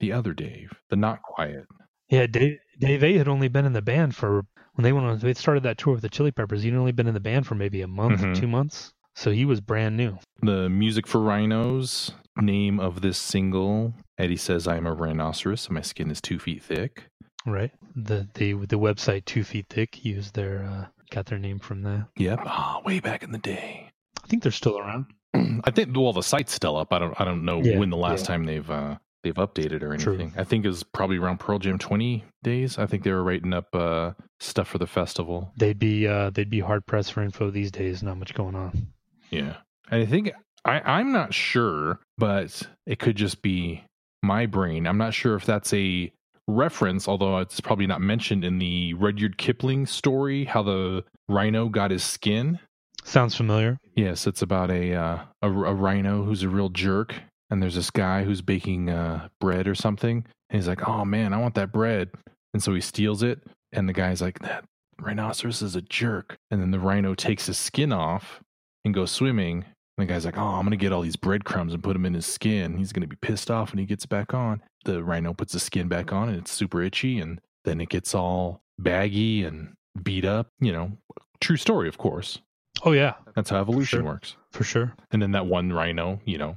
the 0.00 0.12
other 0.12 0.32
Dave, 0.32 0.70
the 0.88 0.96
not 0.96 1.20
quiet. 1.22 1.64
Yeah, 2.08 2.26
Dave, 2.26 2.58
Dave 2.78 3.04
A 3.04 3.16
had 3.18 3.28
only 3.28 3.48
been 3.48 3.66
in 3.66 3.72
the 3.72 3.82
band 3.82 4.16
for 4.16 4.44
when 4.74 4.82
they 4.82 4.92
went 4.92 5.06
on. 5.06 5.18
They 5.18 5.34
started 5.34 5.62
that 5.64 5.78
tour 5.78 5.92
with 5.94 6.02
the 6.02 6.08
Chili 6.08 6.32
Peppers. 6.32 6.62
He'd 6.62 6.74
only 6.74 6.92
been 6.92 7.06
in 7.06 7.14
the 7.14 7.20
band 7.20 7.46
for 7.46 7.54
maybe 7.54 7.82
a 7.82 7.86
month, 7.86 8.20
Mhm. 8.20 8.34
two 8.36 8.48
months. 8.48 8.92
So 9.14 9.30
he 9.30 9.44
was 9.44 9.60
brand 9.60 9.96
new. 9.96 10.18
The 10.42 10.68
music 10.68 11.06
for 11.06 11.20
rhinos. 11.20 12.12
Name 12.40 12.78
of 12.80 13.00
this 13.02 13.18
single. 13.18 13.92
Eddie 14.18 14.36
says, 14.36 14.66
"I 14.68 14.76
am 14.76 14.86
a 14.86 14.92
rhinoceros. 14.94 15.66
and 15.66 15.74
My 15.74 15.82
skin 15.82 16.10
is 16.10 16.20
two 16.20 16.38
feet 16.38 16.62
thick." 16.62 17.04
Right. 17.44 17.72
The 17.96 18.28
the 18.34 18.52
the 18.54 18.78
website 18.78 19.24
Two 19.24 19.44
Feet 19.44 19.66
Thick 19.68 20.04
used 20.04 20.34
their 20.34 20.62
uh, 20.64 20.86
got 21.10 21.26
their 21.26 21.38
name 21.38 21.58
from 21.58 21.82
that. 21.82 22.06
Yep. 22.16 22.40
Ah, 22.44 22.80
way 22.84 23.00
back 23.00 23.22
in 23.22 23.32
the 23.32 23.38
day. 23.38 23.90
I 24.22 24.26
think 24.28 24.42
they're 24.42 24.52
still 24.52 24.78
around. 24.78 25.06
I 25.64 25.70
think 25.70 25.96
well 25.96 26.12
the 26.12 26.22
site's 26.22 26.52
still 26.52 26.76
up. 26.76 26.92
I 26.92 26.98
don't 26.98 27.18
I 27.20 27.24
don't 27.24 27.44
know 27.44 27.60
Yeah, 27.62 27.78
when 27.78 27.90
the 27.90 27.96
last 27.96 28.20
yeah. 28.22 28.26
time 28.26 28.44
they've 28.44 28.70
uh 28.70 28.96
they've 29.22 29.34
updated 29.34 29.82
or 29.82 29.96
True. 29.96 30.14
anything. 30.14 30.34
I 30.36 30.44
think 30.44 30.64
it 30.64 30.68
was 30.68 30.82
probably 30.82 31.16
around 31.18 31.40
Pearl 31.40 31.58
Jam 31.58 31.78
20 31.78 32.24
days. 32.42 32.78
I 32.78 32.86
think 32.86 33.02
they 33.04 33.10
were 33.10 33.24
writing 33.24 33.52
up 33.54 33.74
uh 33.74 34.12
stuff 34.38 34.68
for 34.68 34.78
the 34.78 34.86
festival. 34.86 35.52
They'd 35.56 35.78
be 35.78 36.06
uh, 36.06 36.30
they'd 36.30 36.48
be 36.50 36.60
hard 36.60 36.86
pressed 36.86 37.12
for 37.12 37.22
info 37.22 37.50
these 37.50 37.70
days. 37.72 38.02
Not 38.02 38.18
much 38.18 38.34
going 38.34 38.54
on. 38.54 38.86
Yeah. 39.30 39.56
And 39.90 40.02
I 40.02 40.06
think 40.06 40.32
I 40.64 40.80
I'm 40.80 41.12
not 41.12 41.32
sure, 41.32 42.00
but 42.18 42.62
it 42.86 42.98
could 42.98 43.16
just 43.16 43.42
be 43.42 43.84
my 44.22 44.46
brain. 44.46 44.86
I'm 44.86 44.98
not 44.98 45.14
sure 45.14 45.34
if 45.34 45.46
that's 45.46 45.72
a 45.72 46.12
reference, 46.46 47.08
although 47.08 47.38
it's 47.38 47.60
probably 47.60 47.86
not 47.86 48.00
mentioned 48.00 48.44
in 48.44 48.58
the 48.58 48.94
Rudyard 48.94 49.38
Kipling 49.38 49.86
story 49.86 50.44
how 50.44 50.62
the 50.62 51.04
rhino 51.28 51.68
got 51.68 51.90
his 51.90 52.04
skin. 52.04 52.58
Sounds 53.04 53.34
familiar. 53.34 53.78
Yes, 53.94 54.26
it's 54.26 54.42
about 54.42 54.70
a 54.70 54.94
uh, 54.94 55.18
a, 55.42 55.48
a 55.48 55.74
rhino 55.74 56.24
who's 56.24 56.42
a 56.42 56.48
real 56.48 56.68
jerk, 56.68 57.14
and 57.48 57.62
there's 57.62 57.74
this 57.74 57.90
guy 57.90 58.24
who's 58.24 58.42
baking 58.42 58.90
uh, 58.90 59.28
bread 59.40 59.66
or 59.66 59.74
something, 59.74 60.24
and 60.50 60.60
he's 60.60 60.68
like, 60.68 60.86
"Oh 60.86 61.04
man, 61.04 61.32
I 61.32 61.38
want 61.38 61.54
that 61.54 61.72
bread," 61.72 62.10
and 62.52 62.62
so 62.62 62.74
he 62.74 62.80
steals 62.80 63.22
it, 63.22 63.40
and 63.72 63.88
the 63.88 63.94
guy's 63.94 64.20
like, 64.20 64.40
"That 64.40 64.64
rhinoceros 65.00 65.62
is 65.62 65.76
a 65.76 65.82
jerk," 65.82 66.36
and 66.50 66.60
then 66.60 66.72
the 66.72 66.78
rhino 66.78 67.14
takes 67.14 67.46
his 67.46 67.56
skin 67.56 67.90
off 67.90 68.42
and 68.84 68.94
go 68.94 69.06
swimming. 69.06 69.64
And 69.98 70.08
the 70.08 70.12
guy's 70.12 70.24
like, 70.24 70.38
"Oh, 70.38 70.40
I'm 70.54 70.64
gonna 70.64 70.76
get 70.76 70.92
all 70.92 71.02
these 71.02 71.16
breadcrumbs 71.16 71.74
and 71.74 71.82
put 71.82 71.92
them 71.92 72.06
in 72.06 72.14
his 72.14 72.26
skin. 72.26 72.76
He's 72.78 72.92
gonna 72.92 73.06
be 73.06 73.16
pissed 73.16 73.50
off 73.50 73.72
when 73.72 73.78
he 73.78 73.84
gets 73.86 74.06
back 74.06 74.32
on." 74.34 74.62
The 74.84 75.02
rhino 75.04 75.34
puts 75.34 75.52
the 75.52 75.60
skin 75.60 75.88
back 75.88 76.12
on, 76.12 76.28
and 76.28 76.38
it's 76.38 76.50
super 76.52 76.82
itchy, 76.82 77.18
and 77.20 77.40
then 77.64 77.80
it 77.80 77.90
gets 77.90 78.14
all 78.14 78.62
baggy 78.78 79.44
and 79.44 79.74
beat 80.02 80.24
up. 80.24 80.48
You 80.60 80.72
know, 80.72 80.92
true 81.40 81.56
story, 81.58 81.88
of 81.88 81.98
course. 81.98 82.40
Oh 82.82 82.92
yeah, 82.92 83.14
That's 83.34 83.50
how 83.50 83.60
evolution 83.60 83.98
Sure. 84.00 84.04
works. 84.06 84.36
for 84.52 84.64
sure. 84.64 84.94
And 85.10 85.20
then 85.20 85.32
that 85.32 85.44
one 85.46 85.70
rhino, 85.72 86.20
you 86.24 86.38
know, 86.38 86.56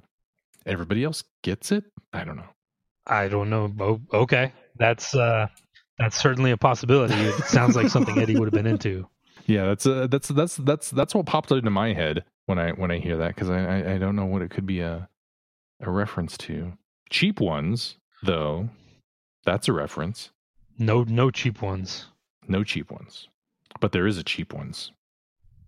everybody 0.66 1.04
else 1.04 1.24
gets 1.44 1.72
it. 1.74 1.84
I 2.14 2.24
don't 2.24 2.38
know. 2.38 2.48
I 3.06 3.28
don't 3.28 3.50
know. 3.50 3.74
Oh, 3.80 4.00
okay, 4.14 4.54
that's 4.78 5.14
uh, 5.14 5.48
that's 5.98 6.16
certainly 6.18 6.52
a 6.52 6.58
possibility. 6.58 7.14
It 7.16 7.36
sounds 7.46 7.76
like 7.76 7.90
something 7.90 8.18
Eddie 8.20 8.38
would 8.38 8.46
have 8.46 8.54
been 8.54 8.72
into. 8.72 9.06
Yeah, 9.46 9.66
that's 9.66 9.86
uh, 9.86 10.08
that's 10.08 10.30
that's 10.30 10.58
that's 10.58 10.90
that's 10.92 11.16
what 11.16 11.26
popped 11.26 11.52
into 11.52 11.70
my 11.70 11.94
head 11.94 12.24
when 12.46 12.60
I 12.60 12.72
when 12.72 12.92
I 12.92 13.00
hear 13.00 13.18
that 13.18 13.36
because 13.36 13.50
I, 13.50 13.60
I 13.60 13.94
I 13.94 13.98
don't 13.98 14.16
know 14.16 14.26
what 14.26 14.42
it 14.42 14.52
could 14.52 14.66
be 14.66 14.80
a 14.80 15.10
a 15.82 15.92
reference 15.92 16.38
to. 16.40 16.74
Cheap 17.10 17.40
ones 17.40 17.98
though, 18.24 18.70
that's 19.46 19.68
a 19.68 19.74
reference. 19.74 20.32
No, 20.78 21.04
no 21.04 21.30
cheap 21.30 21.62
ones. 21.62 22.08
No 22.48 22.64
cheap 22.64 22.92
ones, 22.92 23.28
but 23.80 23.92
there 23.92 24.08
is 24.08 24.18
a 24.18 24.24
cheap 24.24 24.54
ones. 24.54 24.92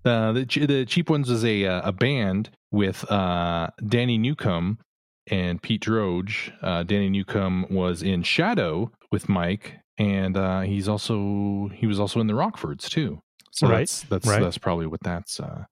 Uh, 0.03 0.31
the 0.31 0.45
the 0.45 0.85
cheap 0.85 1.09
ones 1.09 1.29
is 1.29 1.43
a 1.43 1.65
uh, 1.65 1.81
a 1.89 1.91
band 1.91 2.49
with 2.71 3.09
uh, 3.11 3.67
Danny 3.85 4.17
Newcomb 4.17 4.79
and 5.27 5.61
Pete 5.61 5.81
Droge. 5.81 6.53
Uh, 6.61 6.83
Danny 6.83 7.09
Newcomb 7.09 7.65
was 7.69 8.03
in 8.03 8.23
Shadow 8.23 8.91
with 9.11 9.27
Mike, 9.27 9.79
and 9.97 10.37
uh, 10.37 10.61
he's 10.61 10.87
also 10.87 11.69
he 11.73 11.87
was 11.87 11.99
also 11.99 12.19
in 12.19 12.27
the 12.27 12.33
Rockfords 12.33 12.89
too. 12.89 13.21
So 13.55 13.67
Right, 13.67 13.79
that's 13.79 14.01
that's 14.03 14.27
right. 14.27 14.41
that's 14.41 14.57
probably 14.57 14.85
what 14.87 15.01
that's 15.01 15.39
uh, 15.39 15.63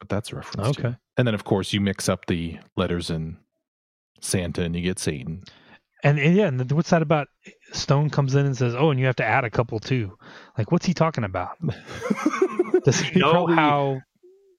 what 0.00 0.08
that's 0.08 0.32
a 0.32 0.36
reference 0.36 0.76
to. 0.76 0.86
Okay. 0.86 0.96
And 1.16 1.26
then 1.26 1.34
of 1.34 1.44
course 1.44 1.72
you 1.72 1.80
mix 1.80 2.08
up 2.08 2.26
the 2.26 2.58
letters 2.76 3.10
in 3.10 3.36
Santa 4.20 4.62
and 4.62 4.74
you 4.74 4.82
get 4.82 4.98
Satan. 4.98 5.42
And, 6.04 6.18
and 6.18 6.34
yeah, 6.36 6.46
and 6.46 6.70
what's 6.72 6.90
that 6.90 7.02
about? 7.02 7.26
Stone 7.72 8.10
comes 8.10 8.34
in 8.36 8.46
and 8.46 8.56
says, 8.56 8.74
"Oh, 8.76 8.90
and 8.90 9.00
you 9.00 9.06
have 9.06 9.16
to 9.16 9.24
add 9.24 9.44
a 9.44 9.50
couple 9.50 9.80
too." 9.80 10.16
Like, 10.56 10.70
what's 10.70 10.86
he 10.86 10.94
talking 10.94 11.24
about? 11.24 11.56
Does 12.84 13.00
he, 13.00 13.14
He 13.14 13.18
know 13.20 13.32
probably- 13.32 13.54
how? 13.56 14.00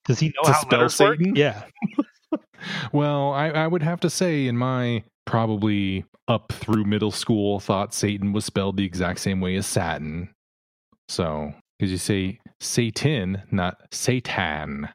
Does 0.06 0.20
he 0.20 0.28
know 0.30 0.34
how 0.44 0.48
To 0.48 0.54
how 0.54 0.60
spell 0.62 0.80
letters 0.80 1.00
work? 1.00 1.18
Satan? 1.20 1.36
Yeah. 1.36 1.64
Well, 2.92 3.32
I, 3.32 3.50
I 3.50 3.68
would 3.68 3.84
have 3.84 4.02
to 4.02 4.10
say, 4.10 4.46
in 4.48 4.58
my 4.58 5.04
probably 5.26 6.04
up 6.28 6.52
through 6.52 6.84
middle 6.84 7.12
school, 7.12 7.60
thought 7.60 7.94
Satan 7.94 8.34
was 8.34 8.44
spelled 8.46 8.78
the 8.78 8.84
exact 8.84 9.20
same 9.22 9.40
way 9.40 9.56
as 9.56 9.66
seitan. 9.66 10.28
So, 11.08 11.54
because 11.78 11.92
you 11.92 11.98
say 11.98 12.40
Satan, 12.60 13.44
not 13.52 13.90
seitan, 13.92 14.92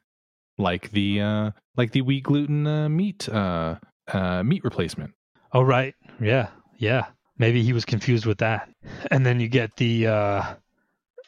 like 0.59 0.91
the 0.91 1.21
uh, 1.21 1.51
like 1.77 1.93
the 1.93 2.03
wheat 2.03 2.25
gluten 2.25 2.67
uh, 2.67 2.89
meat 2.89 3.29
uh, 3.29 3.77
uh, 4.09 4.43
meat 4.43 4.63
replacement. 4.65 5.13
Oh, 5.53 5.63
right. 5.63 5.95
Yeah. 6.21 6.49
Yeah. 6.79 7.07
Maybe 7.39 7.63
he 7.63 7.73
was 7.73 7.85
confused 7.85 8.27
with 8.27 8.39
that. 8.39 8.69
And 9.11 9.25
then 9.25 9.41
you 9.41 9.49
get 9.49 9.77
the 9.77 10.07
uh 10.07 10.55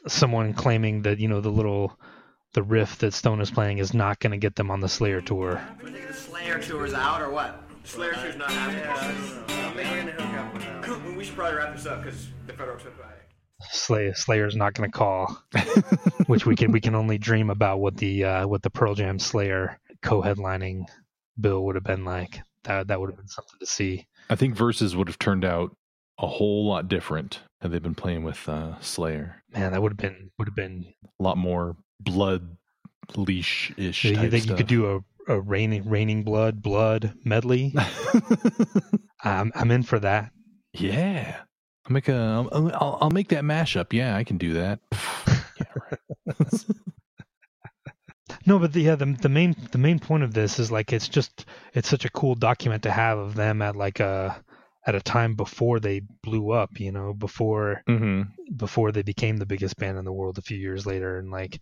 someone 0.09 0.53
claiming 0.55 1.03
that 1.03 1.19
you 1.19 1.29
know 1.29 1.41
the 1.41 1.51
little 1.51 1.99
the 2.53 2.63
riff 2.63 2.99
that 2.99 3.13
Stone 3.13 3.41
is 3.41 3.51
playing 3.51 3.79
is 3.79 3.93
not 3.93 4.19
going 4.21 4.31
to 4.31 4.39
get 4.39 4.55
them 4.55 4.71
on 4.71 4.81
the 4.81 4.89
Slayer 4.89 5.21
tour. 5.21 5.61
We're 5.83 5.91
thinking 5.91 6.07
the 6.07 6.15
Slayer 6.15 6.59
tour's 6.59 6.95
out 6.95 7.21
or 7.21 7.31
what? 7.31 7.63
Slayer 7.85 8.13
tour's 8.15 8.37
not 8.37 8.51
happening. 8.51 8.85
I 8.85 9.73
think 9.73 9.77
we're 9.77 10.13
gonna 10.13 10.13
hook 10.13 10.39
up 10.39 10.55
with 10.55 10.63
them. 10.63 11.17
We 11.17 11.25
should 11.25 11.35
probably 11.35 11.59
wrap 11.59 11.75
this 11.75 11.87
up 11.87 12.03
because 12.03 12.29
the 12.47 12.53
federal 12.53 12.79
trip. 12.79 12.95
Slay, 13.71 14.13
Slayer's 14.13 14.57
not 14.57 14.75
going 14.75 14.91
to 14.91 14.97
call, 14.97 15.43
which 16.27 16.47
we 16.47 16.57
can 16.57 16.73
we 16.73 16.81
can 16.81 16.95
only 16.95 17.19
dream 17.19 17.51
about 17.51 17.81
what 17.81 17.97
the 17.97 18.25
uh, 18.25 18.47
what 18.47 18.63
the 18.63 18.71
Pearl 18.71 18.95
Jam 18.95 19.19
Slayer 19.19 19.79
co-headlining 20.03 20.85
bill 21.41 21.65
would 21.65 21.75
have 21.75 21.85
been 21.85 22.05
like. 22.05 22.41
That 22.65 22.89
that 22.89 23.01
would 23.01 23.11
have 23.11 23.17
been 23.17 23.29
something 23.29 23.59
to 23.61 23.67
see. 23.67 24.07
I 24.29 24.35
think 24.35 24.57
Vs. 24.57 24.97
would 24.97 25.09
have 25.09 25.19
turned 25.19 25.45
out 25.45 25.75
a 26.19 26.27
whole 26.27 26.67
lot 26.67 26.89
different 26.89 27.41
had 27.61 27.73
they 27.73 27.79
been 27.79 27.95
playing 27.95 28.25
with 28.25 28.49
uh, 28.49 28.79
Slayer. 28.81 29.43
Man, 29.53 29.73
that 29.73 29.83
would 29.83 29.93
have 29.93 29.99
been 29.99 30.31
would 30.39 30.49
have 30.49 30.57
been. 30.57 30.93
A 31.19 31.23
lot 31.23 31.39
more 31.39 31.77
blood 32.01 32.57
leash 33.17 33.73
ish. 33.77 34.05
You 34.05 34.31
think 34.31 34.47
you 34.47 34.55
could 34.55 34.67
do 34.67 35.03
a, 35.29 35.33
a 35.33 35.41
raining 35.41 35.89
raining 35.89 36.25
blood 36.25 36.61
blood 36.63 37.15
medley? 37.25 37.75
I'm 39.23 39.53
I'm 39.55 39.71
in 39.71 39.83
for 39.83 39.99
that. 40.01 40.31
yeah, 40.73 41.41
I'll 41.87 41.93
make 41.93 42.09
a. 42.09 42.49
I'll, 42.53 42.99
I'll, 43.01 43.11
make 43.11 43.29
that 43.29 43.45
mashup. 43.45 43.93
Yeah, 43.93 44.17
I 44.17 44.25
can 44.25 44.39
do 44.39 44.55
that. 44.55 44.81
yeah. 45.57 45.65
No, 48.45 48.59
but 48.59 48.73
the, 48.73 48.81
yeah, 48.83 48.95
the 48.97 49.07
the 49.07 49.29
main 49.29 49.55
the 49.73 49.79
main 49.79 49.99
point 49.99 50.23
of 50.25 50.35
this 50.35 50.59
is 50.59 50.71
like 50.71 50.93
it's 50.93 51.09
just 51.09 51.47
it's 51.75 51.89
such 51.89 52.05
a 52.05 52.11
cool 52.11 52.35
document 52.35 52.83
to 52.85 52.91
have 52.91 53.19
of 53.19 53.35
them 53.35 53.63
at 53.63 53.77
like 53.77 54.01
a 54.01 54.43
at 54.87 54.95
a 54.95 55.01
time 55.01 55.35
before 55.35 55.81
they 55.81 56.01
blew 56.23 56.51
up, 56.53 56.79
you 56.81 56.93
know, 56.93 57.13
before 57.15 57.83
hmm 57.87 58.23
before 58.57 58.93
they 58.93 59.03
became 59.03 59.37
the 59.37 59.47
biggest 59.47 59.77
band 59.77 59.99
in 59.99 60.05
the 60.05 60.13
world 60.13 60.39
a 60.39 60.43
few 60.43 60.57
years 60.59 60.87
later, 60.87 61.19
and 61.19 61.31
like 61.31 61.61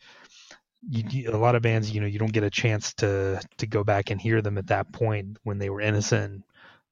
you, 0.89 1.05
you- 1.11 1.31
a 1.31 1.37
lot 1.37 1.55
of 1.55 1.63
bands, 1.63 1.91
you 1.91 2.01
know, 2.01 2.07
you 2.07 2.19
don't 2.19 2.33
get 2.33 2.45
a 2.45 2.51
chance 2.51 2.95
to 2.95 3.41
to 3.59 3.67
go 3.67 3.85
back 3.85 4.11
and 4.11 4.21
hear 4.21 4.43
them 4.43 4.59
at 4.59 4.69
that 4.69 4.93
point 4.93 5.39
when 5.45 5.59
they 5.59 5.71
were 5.71 5.81
innocent. 5.81 6.45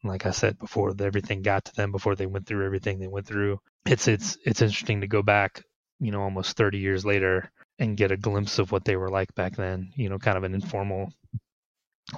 Like 0.04 0.26
I 0.26 0.30
said 0.30 0.58
before, 0.58 0.92
everything 1.00 1.42
got 1.42 1.64
to 1.66 1.74
them 1.74 1.92
before 1.92 2.16
they 2.16 2.26
went 2.26 2.46
through 2.46 2.66
everything 2.66 2.98
they 2.98 3.08
went 3.08 3.26
through. 3.26 3.60
It's 3.86 4.08
it's 4.08 4.36
it's 4.44 4.62
interesting 4.62 5.00
to 5.00 5.06
go 5.06 5.22
back, 5.22 5.62
you 6.00 6.10
know, 6.10 6.22
almost 6.22 6.56
30 6.56 6.78
years 6.78 7.04
later 7.04 7.50
and 7.78 7.96
get 7.96 8.10
a 8.10 8.16
glimpse 8.16 8.58
of 8.58 8.72
what 8.72 8.84
they 8.84 8.96
were 8.96 9.10
like 9.10 9.34
back 9.34 9.56
then. 9.56 9.92
You 9.94 10.08
know, 10.08 10.18
kind 10.18 10.36
of 10.36 10.44
an 10.44 10.54
informal, 10.54 11.12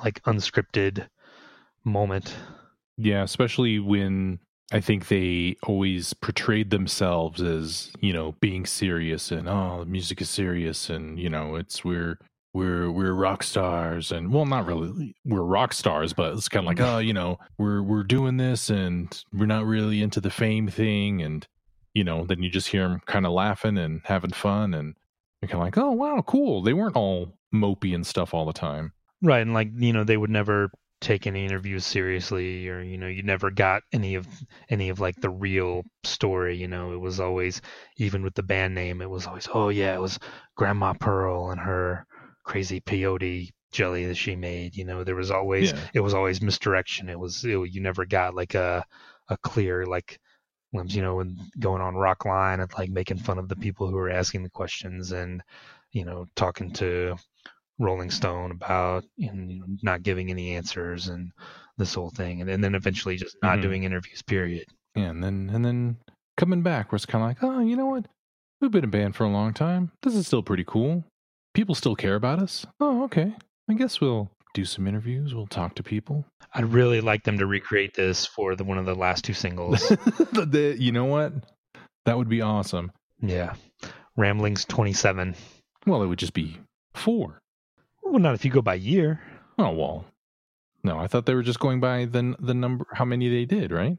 like 0.03 0.23
unscripted 0.23 1.07
moment. 1.85 2.35
Yeah, 2.97 3.23
especially 3.23 3.79
when 3.79 4.39
I 4.73 4.81
think 4.81 5.09
they 5.09 5.57
always 5.63 6.15
portrayed 6.15 6.71
themselves 6.71 7.43
as 7.43 7.93
you 8.01 8.13
know 8.13 8.35
being 8.41 8.67
serious 8.67 9.31
and 9.31 9.49
oh, 9.49 9.81
the 9.81 9.87
music 9.87 10.21
is 10.21 10.31
serious 10.31 10.89
and 10.89 11.19
you 11.19 11.29
know 11.29 11.57
it's 11.57 11.85
we're 11.85 12.19
we're 12.55 12.91
we're 12.91 13.13
rock 13.13 13.43
stars 13.43 14.13
and 14.13 14.33
well 14.33 14.47
not 14.47 14.65
really 14.65 15.15
we're 15.25 15.43
rock 15.43 15.75
stars 15.75 16.13
but 16.13 16.33
it's 16.33 16.49
kind 16.49 16.65
of 16.65 16.69
like 16.69 16.79
mm-hmm. 16.79 16.95
oh 16.95 16.99
you 16.99 17.13
know 17.13 17.37
we're 17.59 17.83
we're 17.83 18.05
doing 18.05 18.37
this 18.37 18.71
and 18.71 19.25
we're 19.33 19.45
not 19.45 19.67
really 19.67 20.01
into 20.01 20.21
the 20.21 20.31
fame 20.31 20.69
thing. 20.69 21.21
And 21.21 21.47
you 21.93 22.05
know 22.05 22.25
then 22.25 22.43
you 22.43 22.49
just 22.49 22.69
hear 22.69 22.89
them 22.89 23.03
kind 23.07 23.27
of 23.27 23.33
laughing 23.33 23.77
and 23.77 24.01
having 24.05 24.31
fun 24.31 24.73
and 24.73 24.95
you're 25.43 25.49
kind 25.49 25.61
of 25.61 25.67
like 25.67 25.79
oh 25.79 25.91
wow 25.91 26.23
cool. 26.27 26.63
They 26.63 26.73
weren't 26.73 26.97
all 26.97 27.37
mopey 27.53 27.95
and 27.95 28.07
stuff 28.07 28.33
all 28.33 28.47
the 28.47 28.53
time. 28.53 28.93
Right, 29.21 29.43
and 29.43 29.53
like 29.53 29.71
you 29.77 29.93
know, 29.93 30.05
they 30.05 30.17
would 30.17 30.31
never 30.31 30.71
take 31.01 31.27
any 31.27 31.45
interviews 31.45 31.85
seriously 31.85 32.67
or 32.67 32.81
you 32.81 32.97
know 32.97 33.09
you 33.09 33.23
never 33.23 33.51
got 33.51 33.83
any 33.93 34.15
of 34.15 34.27
any 34.71 34.89
of 34.89 35.01
like 35.01 35.21
the 35.21 35.29
real 35.29 35.83
story 36.03 36.57
you 36.57 36.67
know? 36.67 36.95
It 36.95 37.01
was 37.01 37.21
always 37.21 37.61
even 37.99 38.23
with 38.23 38.35
the 38.35 38.43
band 38.43 38.75
name 38.75 39.03
it 39.03 39.11
was 39.11 39.27
always 39.27 39.47
oh 39.53 39.69
yeah 39.69 39.95
it 39.95 40.01
was 40.01 40.19
grandma 40.57 40.95
pearl 40.95 41.51
and 41.51 41.61
her 41.61 42.07
crazy 42.45 42.81
peyote 42.81 43.51
jelly 43.73 44.07
that 44.07 44.15
she 44.17 44.37
made 44.37 44.77
you 44.77 44.85
know 44.85 45.03
there 45.03 45.17
was 45.17 45.31
always 45.31 45.73
Yeah. 45.73 45.81
it 45.95 46.01
was 46.01 46.15
always 46.15 46.41
misdirection 46.41 47.09
it 47.09 47.19
was 47.19 47.45
it, 47.45 47.59
you 47.71 47.81
never 47.81 48.05
got 48.07 48.35
like 48.35 48.55
a 48.55 48.85
a 49.29 49.37
clear 49.39 49.85
like 49.87 50.19
limbs 50.73 50.95
you 50.95 51.03
know 51.03 51.21
and 51.21 51.39
going 51.59 51.81
on 51.83 51.95
Rockline 51.95 52.61
and 52.63 52.71
like 52.79 52.91
making 52.91 53.19
fun 53.19 53.39
of 53.39 53.49
the 53.49 53.57
people 53.57 53.89
who 53.89 53.97
were 53.97 54.11
asking 54.11 54.43
the 54.45 54.51
questions 54.51 55.13
and 55.13 55.43
you 55.93 56.05
know 56.05 56.27
talking 56.37 56.71
to 56.75 57.17
Rolling 57.81 58.11
Stone 58.11 58.53
about 58.53 59.05
you 59.17 59.33
know, 59.33 59.65
not 59.83 60.03
giving 60.05 60.31
any 60.31 60.55
answers 60.55 61.09
and 61.09 61.33
this 61.77 61.93
whole 61.95 62.11
thing, 62.11 62.41
and, 62.41 62.49
and 62.49 62.63
then 62.63 62.77
eventually 62.77 63.17
just 63.17 63.37
not 63.43 63.59
Mhm. 63.59 63.63
doing 63.63 63.83
interviews. 63.83 64.23
Period. 64.23 64.67
Yeah, 64.95 65.11
and 65.11 65.25
then 65.25 65.51
and 65.53 65.65
then 65.65 65.97
coming 66.37 66.63
back 66.63 66.93
where 66.93 66.97
it's 66.97 67.05
kind 67.07 67.25
of 67.25 67.31
like, 67.31 67.43
oh, 67.43 67.59
you 67.59 67.75
know 67.75 67.87
what? 67.87 68.07
We've 68.61 68.71
been 68.71 68.85
a 68.85 68.87
band 68.87 69.17
for 69.17 69.25
a 69.25 69.29
long 69.29 69.53
time. 69.55 69.91
This 70.03 70.15
is 70.15 70.25
still 70.29 70.43
pretty 70.45 70.63
cool. 70.65 71.03
People 71.55 71.75
still 71.75 71.95
care 71.97 72.15
about 72.17 72.41
us. 72.41 72.67
Oh, 72.81 73.05
okay. 73.05 73.33
I 73.71 73.75
guess 73.75 74.01
we'll 74.01 74.31
do 74.55 74.65
some 74.65 74.87
interviews. 74.87 75.35
We'll 75.35 75.47
talk 75.47 75.75
to 75.77 75.83
people. 75.83 76.25
I'd 76.53 76.73
really 76.73 77.01
like 77.01 77.25
them 77.25 77.39
to 77.39 77.47
recreate 77.47 77.95
this 77.95 78.27
for 78.27 78.55
the 78.57 78.65
one 78.65 78.79
of 78.79 78.87
the 78.87 78.95
last 78.95 79.25
two 79.25 79.35
singles. 79.35 79.81
The- 80.33 80.47
the- 80.49 80.77
you 80.79 80.93
know 80.93 81.05
what? 81.07 81.33
That 82.07 82.19
would 82.19 82.29
be 82.29 82.43
awesome. 82.43 82.93
yeah, 83.21 83.55
Ramblings 84.17 84.65
twenty 84.67 84.93
seven. 84.93 85.35
Well, 85.87 86.03
it 86.03 86.07
would 86.07 86.19
just 86.19 86.35
be 86.35 86.59
four. 86.95 87.39
Well, 88.03 88.19
not 88.21 88.35
if 88.35 88.45
you 88.45 88.51
go 88.51 88.61
by 88.63 88.75
year. 88.75 89.21
Oh 89.59 89.71
well. 89.71 90.05
No, 90.83 90.99
I 90.99 91.07
thought 91.07 91.25
they 91.25 91.35
were 91.35 91.43
just 91.43 91.61
going 91.61 91.81
by 91.81 92.05
the 92.05 92.37
the 92.39 92.53
number 92.53 92.87
how 92.93 93.05
many 93.07 93.29
they 93.31 93.47
did, 93.47 93.73
right? 93.73 93.97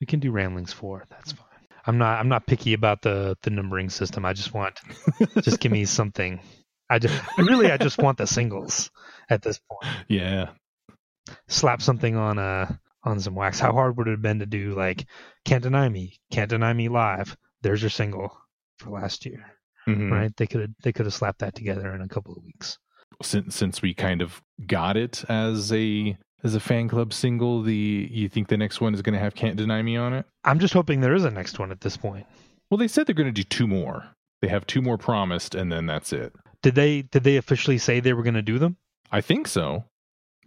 We 0.00 0.06
can 0.06 0.20
do 0.20 0.30
Ramblings 0.30 0.72
four. 0.74 1.04
That's 1.08 1.32
fine. 1.32 1.46
I'm 1.86 1.96
not. 1.96 2.20
I'm 2.20 2.28
not 2.28 2.46
picky 2.46 2.74
about 2.74 3.00
the 3.02 3.36
the 3.42 3.50
numbering 3.50 3.88
system. 3.88 4.24
I 4.26 4.34
just 4.34 4.52
want. 4.52 4.78
just 5.40 5.58
give 5.60 5.72
me 5.72 5.84
something. 6.00 6.38
I 6.92 6.98
just 6.98 7.22
really. 7.38 7.70
I 7.70 7.76
just 7.76 7.98
want 7.98 8.18
the 8.18 8.26
singles 8.26 8.90
at 9.30 9.42
this 9.42 9.60
point. 9.70 9.94
Yeah. 10.08 10.50
slap 11.48 11.80
something 11.82 12.16
on 12.16 12.38
uh 12.38 12.74
on 13.04 13.18
some 13.20 13.34
wax. 13.34 13.58
How 13.58 13.72
hard 13.72 13.96
would 13.96 14.08
it 14.08 14.12
have 14.12 14.22
been 14.22 14.38
to 14.40 14.46
do 14.46 14.74
like 14.74 15.06
Can't 15.44 15.62
Deny 15.62 15.88
Me, 15.88 16.18
Can't 16.30 16.50
Deny 16.50 16.72
Me 16.72 16.88
live? 16.88 17.36
There's 17.62 17.82
your 17.82 17.90
single 17.90 18.36
for 18.78 18.90
last 18.90 19.24
year, 19.26 19.44
Mhm. 19.88 20.10
right? 20.10 20.36
They 20.36 20.46
could 20.46 20.60
have 20.62 20.70
they 20.82 20.92
could 20.92 21.06
have 21.06 21.14
slapped 21.14 21.40
that 21.40 21.54
together 21.54 21.94
in 21.94 22.00
a 22.02 22.08
couple 22.08 22.34
of 22.36 22.44
weeks. 22.44 22.78
Since 23.22 23.54
since 23.56 23.82
we 23.82 23.94
kind 23.94 24.22
of 24.22 24.42
got 24.66 24.96
it 24.96 25.24
as 25.28 25.72
a 25.72 26.16
as 26.44 26.54
a 26.56 26.60
fan 26.60 26.88
club 26.88 27.12
single, 27.12 27.62
the 27.62 28.08
you 28.10 28.28
think 28.28 28.48
the 28.48 28.56
next 28.56 28.80
one 28.80 28.94
is 28.94 29.02
going 29.02 29.14
to 29.14 29.20
have 29.20 29.34
"Can't 29.34 29.56
Deny 29.56 29.80
Me" 29.82 29.96
on 29.96 30.12
it? 30.12 30.26
I'm 30.44 30.58
just 30.58 30.74
hoping 30.74 31.00
there 31.00 31.14
is 31.14 31.24
a 31.24 31.30
next 31.30 31.58
one 31.58 31.70
at 31.70 31.80
this 31.80 31.96
point. 31.96 32.26
Well, 32.70 32.78
they 32.78 32.88
said 32.88 33.06
they're 33.06 33.14
going 33.14 33.32
to 33.32 33.32
do 33.32 33.44
two 33.44 33.66
more. 33.68 34.04
They 34.40 34.48
have 34.48 34.66
two 34.66 34.82
more 34.82 34.98
promised, 34.98 35.54
and 35.54 35.70
then 35.70 35.86
that's 35.86 36.12
it. 36.12 36.34
Did 36.62 36.74
they 36.74 37.02
did 37.02 37.24
they 37.24 37.36
officially 37.36 37.78
say 37.78 38.00
they 38.00 38.12
were 38.12 38.22
going 38.22 38.34
to 38.34 38.42
do 38.42 38.58
them? 38.58 38.76
I 39.10 39.20
think 39.20 39.46
so, 39.48 39.84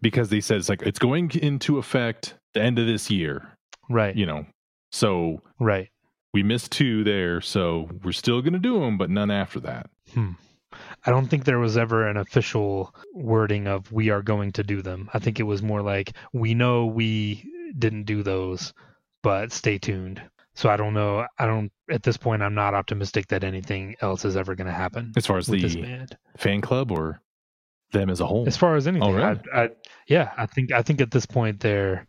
because 0.01 0.29
they 0.29 0.41
said 0.41 0.57
it's 0.57 0.69
like 0.69 0.81
it's 0.83 0.99
going 0.99 1.31
into 1.31 1.77
effect 1.77 2.35
the 2.53 2.61
end 2.61 2.79
of 2.79 2.87
this 2.87 3.11
year. 3.11 3.57
Right. 3.89 4.15
You 4.15 4.25
know, 4.25 4.45
so 4.91 5.41
Right. 5.59 5.89
we 6.33 6.41
missed 6.43 6.71
two 6.71 7.03
there, 7.03 7.41
so 7.41 7.89
we're 8.03 8.11
still 8.13 8.41
going 8.41 8.53
to 8.53 8.59
do 8.59 8.79
them, 8.79 8.97
but 8.97 9.09
none 9.09 9.29
after 9.29 9.59
that. 9.61 9.89
Hmm. 10.13 10.31
I 11.05 11.11
don't 11.11 11.27
think 11.27 11.45
there 11.45 11.59
was 11.59 11.77
ever 11.77 12.07
an 12.07 12.17
official 12.17 12.93
wording 13.13 13.67
of 13.67 13.91
we 13.91 14.09
are 14.09 14.21
going 14.21 14.51
to 14.53 14.63
do 14.63 14.81
them. 14.81 15.09
I 15.13 15.19
think 15.19 15.39
it 15.39 15.43
was 15.43 15.61
more 15.61 15.81
like 15.81 16.13
we 16.33 16.53
know 16.53 16.85
we 16.85 17.43
didn't 17.77 18.03
do 18.03 18.23
those, 18.23 18.73
but 19.23 19.51
stay 19.51 19.77
tuned. 19.77 20.21
So 20.55 20.69
I 20.69 20.77
don't 20.77 20.93
know. 20.93 21.25
I 21.37 21.45
don't 21.45 21.71
at 21.91 22.03
this 22.03 22.17
point. 22.17 22.41
I'm 22.41 22.55
not 22.55 22.73
optimistic 22.73 23.27
that 23.27 23.43
anything 23.43 23.95
else 24.01 24.25
is 24.25 24.37
ever 24.37 24.55
going 24.55 24.67
to 24.67 24.73
happen 24.73 25.11
As 25.17 25.25
far 25.25 25.37
as 25.37 25.47
the 25.47 26.07
fan 26.37 26.61
club 26.61 26.91
or 26.91 27.21
them 27.91 28.09
as 28.09 28.21
a 28.21 28.25
whole. 28.25 28.47
As 28.47 28.57
far 28.57 28.75
as 28.75 28.87
anything, 28.87 29.07
oh, 29.09 29.13
really? 29.13 29.39
I, 29.53 29.63
I, 29.63 29.69
yeah, 30.07 30.31
I 30.37 30.45
think 30.45 30.71
I 30.71 30.81
think 30.81 31.01
at 31.01 31.11
this 31.11 31.25
point 31.25 31.59
they're 31.59 32.07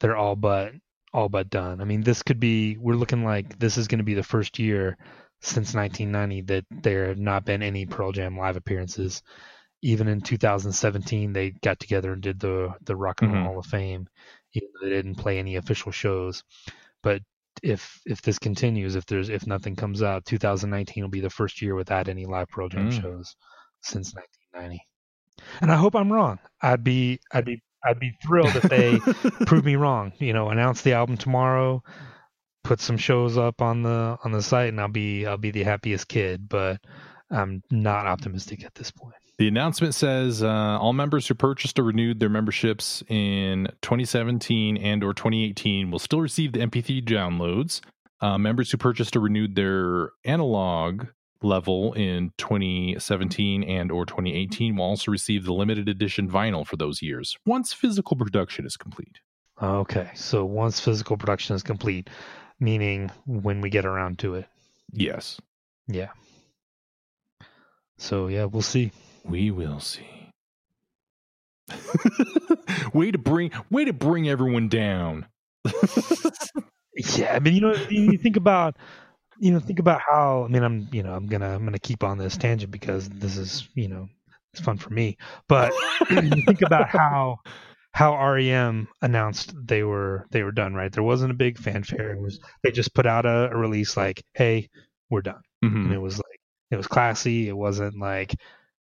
they're 0.00 0.16
all 0.16 0.36
but 0.36 0.72
all 1.12 1.28
but 1.28 1.50
done. 1.50 1.80
I 1.80 1.84
mean, 1.84 2.02
this 2.02 2.22
could 2.22 2.40
be. 2.40 2.76
We're 2.78 2.94
looking 2.94 3.24
like 3.24 3.58
this 3.58 3.76
is 3.76 3.88
going 3.88 3.98
to 3.98 4.04
be 4.04 4.14
the 4.14 4.22
first 4.22 4.58
year 4.58 4.96
since 5.42 5.74
1990 5.74 6.42
that 6.42 6.64
there 6.82 7.08
have 7.08 7.18
not 7.18 7.44
been 7.44 7.62
any 7.62 7.84
Pearl 7.84 8.12
Jam 8.12 8.38
live 8.38 8.56
appearances. 8.56 9.22
Even 9.82 10.06
in 10.08 10.20
2017, 10.20 11.32
they 11.32 11.50
got 11.50 11.78
together 11.80 12.12
and 12.12 12.22
did 12.22 12.40
the 12.40 12.72
the 12.84 12.96
Rock 12.96 13.20
and 13.22 13.32
Roll 13.32 13.42
Mhm. 13.42 13.46
Hall 13.46 13.58
of 13.58 13.66
Fame. 13.66 14.08
Even 14.54 14.68
though 14.74 14.88
they 14.88 14.94
didn't 14.94 15.16
play 15.16 15.38
any 15.38 15.56
official 15.56 15.92
shows, 15.92 16.44
but 17.02 17.22
if 17.62 18.00
if 18.06 18.22
this 18.22 18.38
continues, 18.38 18.96
if 18.96 19.06
there's 19.06 19.28
if 19.28 19.46
nothing 19.46 19.76
comes 19.76 20.02
out, 20.02 20.24
2019 20.26 21.02
will 21.04 21.10
be 21.10 21.20
the 21.20 21.30
first 21.30 21.62
year 21.62 21.74
without 21.74 22.08
any 22.08 22.26
live 22.26 22.48
Pearl 22.48 22.68
Jam 22.68 22.88
Mm. 22.88 23.00
shows 23.02 23.36
since 23.82 24.14
1990. 24.14 24.86
And 25.60 25.72
I 25.72 25.76
hope 25.76 25.94
I'm 25.94 26.12
wrong. 26.12 26.38
I'd 26.60 26.84
be 26.84 27.20
I'd 27.32 27.44
be 27.44 27.62
I'd 27.84 27.98
be 28.00 28.12
thrilled 28.24 28.56
if 28.56 28.68
they 28.68 28.98
prove 29.46 29.64
me 29.64 29.76
wrong. 29.76 30.12
You 30.18 30.32
know, 30.32 30.50
announce 30.50 30.82
the 30.82 30.92
album 30.92 31.16
tomorrow, 31.16 31.82
put 32.64 32.80
some 32.80 32.96
shows 32.96 33.38
up 33.38 33.62
on 33.62 33.82
the 33.82 34.18
on 34.24 34.32
the 34.32 34.42
site, 34.42 34.68
and 34.70 34.80
I'll 34.80 34.88
be 34.88 35.26
I'll 35.26 35.36
be 35.38 35.50
the 35.50 35.64
happiest 35.64 36.08
kid. 36.08 36.48
But 36.48 36.80
I'm 37.30 37.62
not 37.70 38.06
optimistic 38.06 38.64
at 38.64 38.74
this 38.74 38.90
point. 38.90 39.14
The 39.42 39.48
announcement 39.48 39.92
says 39.96 40.40
uh, 40.40 40.78
all 40.78 40.92
members 40.92 41.26
who 41.26 41.34
purchased 41.34 41.76
or 41.76 41.82
renewed 41.82 42.20
their 42.20 42.28
memberships 42.28 43.02
in 43.08 43.66
2017 43.82 44.76
and 44.76 45.02
or 45.02 45.12
2018 45.12 45.90
will 45.90 45.98
still 45.98 46.20
receive 46.20 46.52
the 46.52 46.60
MP3 46.60 47.04
downloads. 47.04 47.80
Uh, 48.20 48.38
members 48.38 48.70
who 48.70 48.76
purchased 48.76 49.16
or 49.16 49.20
renewed 49.20 49.56
their 49.56 50.10
analog 50.24 51.06
level 51.42 51.92
in 51.94 52.30
2017 52.38 53.64
and 53.64 53.90
or 53.90 54.06
2018 54.06 54.76
will 54.76 54.84
also 54.84 55.10
receive 55.10 55.44
the 55.44 55.52
limited 55.52 55.88
edition 55.88 56.30
vinyl 56.30 56.64
for 56.64 56.76
those 56.76 57.02
years 57.02 57.36
once 57.44 57.72
physical 57.72 58.16
production 58.16 58.64
is 58.64 58.76
complete. 58.76 59.18
Okay, 59.60 60.08
so 60.14 60.44
once 60.44 60.78
physical 60.78 61.16
production 61.16 61.56
is 61.56 61.64
complete, 61.64 62.08
meaning 62.60 63.10
when 63.26 63.60
we 63.60 63.70
get 63.70 63.86
around 63.86 64.20
to 64.20 64.36
it, 64.36 64.46
Yes, 64.92 65.40
yeah. 65.88 66.10
So 67.98 68.28
yeah, 68.28 68.44
we'll 68.44 68.62
see. 68.62 68.92
We 69.24 69.50
will 69.50 69.80
see. 69.80 70.30
way 72.94 73.10
to 73.10 73.18
bring 73.18 73.50
way 73.70 73.84
to 73.84 73.92
bring 73.92 74.28
everyone 74.28 74.68
down. 74.68 75.26
Yeah, 77.16 77.34
I 77.34 77.38
mean, 77.38 77.54
you 77.54 77.60
know, 77.62 77.74
you 77.88 78.18
think 78.18 78.36
about, 78.36 78.76
you 79.38 79.50
know, 79.52 79.60
think 79.60 79.78
about 79.78 80.00
how. 80.06 80.44
I 80.44 80.48
mean, 80.48 80.62
I'm, 80.62 80.88
you 80.92 81.02
know, 81.02 81.14
I'm 81.14 81.26
gonna, 81.26 81.54
I'm 81.54 81.64
gonna 81.64 81.78
keep 81.78 82.04
on 82.04 82.18
this 82.18 82.36
tangent 82.36 82.70
because 82.70 83.08
this 83.08 83.38
is, 83.38 83.66
you 83.74 83.88
know, 83.88 84.08
it's 84.52 84.62
fun 84.62 84.76
for 84.76 84.90
me. 84.90 85.16
But 85.48 85.72
you 86.10 86.42
think 86.46 86.60
about 86.62 86.88
how, 86.88 87.38
how 87.92 88.14
REM 88.32 88.88
announced 89.00 89.54
they 89.66 89.82
were, 89.84 90.26
they 90.32 90.42
were 90.42 90.52
done. 90.52 90.74
Right, 90.74 90.92
there 90.92 91.02
wasn't 91.02 91.30
a 91.30 91.34
big 91.36 91.58
fanfare. 91.58 92.12
It 92.12 92.20
was 92.20 92.40
they 92.62 92.70
just 92.72 92.94
put 92.94 93.06
out 93.06 93.24
a, 93.24 93.50
a 93.50 93.56
release 93.56 93.96
like, 93.96 94.22
"Hey, 94.34 94.68
we're 95.08 95.22
done," 95.22 95.40
Mhm. 95.64 95.84
and 95.86 95.92
it 95.94 95.98
was 95.98 96.18
like, 96.18 96.40
it 96.70 96.76
was 96.76 96.86
classy. 96.86 97.48
It 97.48 97.56
wasn't 97.56 97.98
like, 97.98 98.34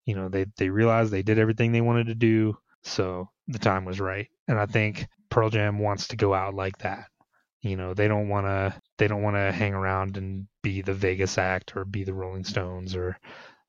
you 0.08 0.14
know, 0.16 0.28
they 0.28 0.46
they 0.56 0.70
realized 0.70 1.12
they 1.12 1.22
did 1.22 1.38
everything 1.38 1.72
they 1.72 1.82
wanted 1.82 2.06
to 2.08 2.14
do, 2.14 2.56
so 2.82 3.28
the 3.48 3.58
time 3.58 3.84
was 3.84 4.00
right. 4.00 4.28
And 4.48 4.58
I 4.58 4.66
think 4.66 5.06
Pearl 5.30 5.50
Jam 5.50 5.78
wants 5.78 6.08
to 6.08 6.16
go 6.16 6.32
out 6.34 6.54
like 6.54 6.78
that 6.78 7.06
you 7.60 7.76
know 7.76 7.92
they 7.92 8.06
don't 8.06 8.28
want 8.28 8.46
to 8.46 8.72
they 8.98 9.08
don't 9.08 9.22
want 9.22 9.34
to 9.36 9.50
hang 9.50 9.74
around 9.74 10.16
and 10.16 10.46
be 10.62 10.80
the 10.80 10.94
vegas 10.94 11.38
act 11.38 11.76
or 11.76 11.84
be 11.84 12.04
the 12.04 12.14
rolling 12.14 12.44
stones 12.44 12.94
or 12.94 13.18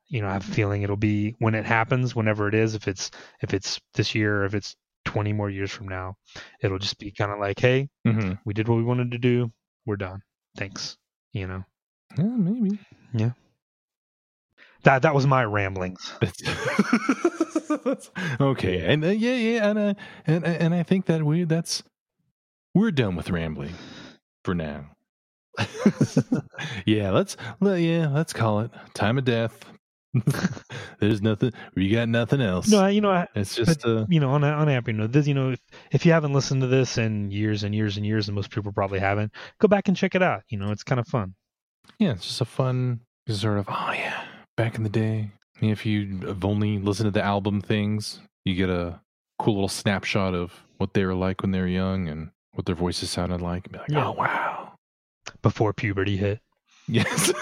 you 0.07 0.21
know 0.21 0.27
i 0.27 0.33
have 0.33 0.47
a 0.47 0.53
feeling 0.53 0.83
it'll 0.83 0.95
be 0.95 1.35
when 1.39 1.55
it 1.55 1.65
happens 1.65 2.15
whenever 2.15 2.47
it 2.47 2.53
is 2.53 2.75
if 2.75 2.87
it's 2.87 3.09
if 3.41 3.53
it's 3.53 3.81
this 3.95 4.13
year 4.13 4.41
or 4.41 4.45
if 4.45 4.53
it's 4.53 4.75
20 5.05 5.33
more 5.33 5.49
years 5.49 5.71
from 5.71 5.87
now 5.87 6.15
it'll 6.61 6.77
just 6.77 6.99
be 6.99 7.11
kind 7.11 7.31
of 7.31 7.39
like 7.39 7.59
hey 7.59 7.89
Mhm. 8.05 8.37
we 8.45 8.53
did 8.53 8.67
what 8.67 8.77
we 8.77 8.83
wanted 8.83 9.11
to 9.11 9.17
do 9.17 9.51
we're 9.87 9.95
done 9.97 10.21
thanks 10.55 10.97
you 11.33 11.47
know 11.47 11.63
Yeah, 12.15 12.35
maybe. 12.37 12.77
That 14.83 15.01
that 15.01 15.13
was 15.13 15.27
my 15.27 15.43
ramblings 15.43 16.13
okay, 18.41 18.91
and 18.91 19.03
uh, 19.03 19.09
yeah, 19.09 19.35
yeah, 19.35 19.69
and 19.69 19.79
uh, 19.79 19.93
and 20.25 20.45
and 20.45 20.73
I 20.73 20.83
think 20.83 21.05
that 21.05 21.23
we 21.23 21.43
that's 21.43 21.83
we're 22.73 22.91
done 22.91 23.15
with 23.15 23.29
rambling 23.29 23.73
for 24.43 24.55
now. 24.55 24.85
yeah, 26.85 27.11
let's 27.11 27.37
let, 27.59 27.81
yeah, 27.81 28.07
let's 28.07 28.33
call 28.33 28.61
it 28.61 28.71
time 28.93 29.17
of 29.17 29.25
death. 29.25 29.65
There's 30.99 31.21
nothing. 31.21 31.51
We 31.75 31.89
got 31.89 32.09
nothing 32.09 32.41
else. 32.41 32.67
no 32.67 32.87
you 32.87 33.01
know 33.01 33.11
I, 33.11 33.27
it's 33.35 33.55
just 33.55 33.85
uh, 33.85 34.05
you 34.09 34.19
know 34.19 34.31
on 34.31 34.43
a, 34.43 34.47
on 34.47 34.67
a 34.67 34.71
happy 34.71 34.91
note 34.91 35.11
this 35.11 35.27
you 35.27 35.35
know 35.35 35.51
if, 35.51 35.59
if 35.91 36.05
you 36.05 36.11
haven't 36.11 36.33
listened 36.33 36.61
to 36.61 36.67
this 36.67 36.97
in 36.97 37.29
years 37.29 37.63
and 37.63 37.75
years 37.75 37.97
and 37.97 38.05
years 38.05 38.27
and 38.27 38.35
most 38.35 38.49
people 38.49 38.71
probably 38.71 38.99
haven't 38.99 39.31
go 39.59 39.67
back 39.67 39.87
and 39.87 39.95
check 39.95 40.15
it 40.15 40.23
out 40.23 40.41
you 40.49 40.57
know 40.57 40.71
it's 40.71 40.83
kind 40.83 40.99
of 40.99 41.07
fun 41.07 41.35
yeah, 41.99 42.11
it's 42.11 42.25
just 42.25 42.41
a 42.41 42.45
fun 42.45 43.01
sort 43.27 43.59
of 43.59 43.65
oh 43.67 43.91
yeah, 43.93 44.23
back 44.59 44.75
in 44.75 44.83
the 44.83 44.89
day. 44.89 45.31
If 45.61 45.85
you 45.85 46.19
have 46.27 46.43
only 46.43 46.77
listened 46.79 47.07
to 47.07 47.11
the 47.11 47.23
album 47.23 47.61
things, 47.61 48.19
you 48.45 48.55
get 48.55 48.69
a 48.69 48.99
cool 49.37 49.53
little 49.55 49.69
snapshot 49.69 50.33
of 50.35 50.51
what 50.77 50.93
they 50.93 51.05
were 51.05 51.15
like 51.15 51.41
when 51.41 51.51
they 51.51 51.59
were 51.61 51.67
young 51.67 52.07
and 52.09 52.31
what 52.53 52.65
their 52.65 52.75
voices 52.75 53.09
sounded 53.09 53.41
like. 53.41 53.63
And 53.65 53.71
be 53.73 53.79
like, 53.79 53.89
Yeah. 53.89 54.07
oh 54.07 54.11
wow, 54.11 54.73
Before 55.41 55.71
puberty 55.73 56.17
hit. 56.17 56.39
yes. 56.87 57.31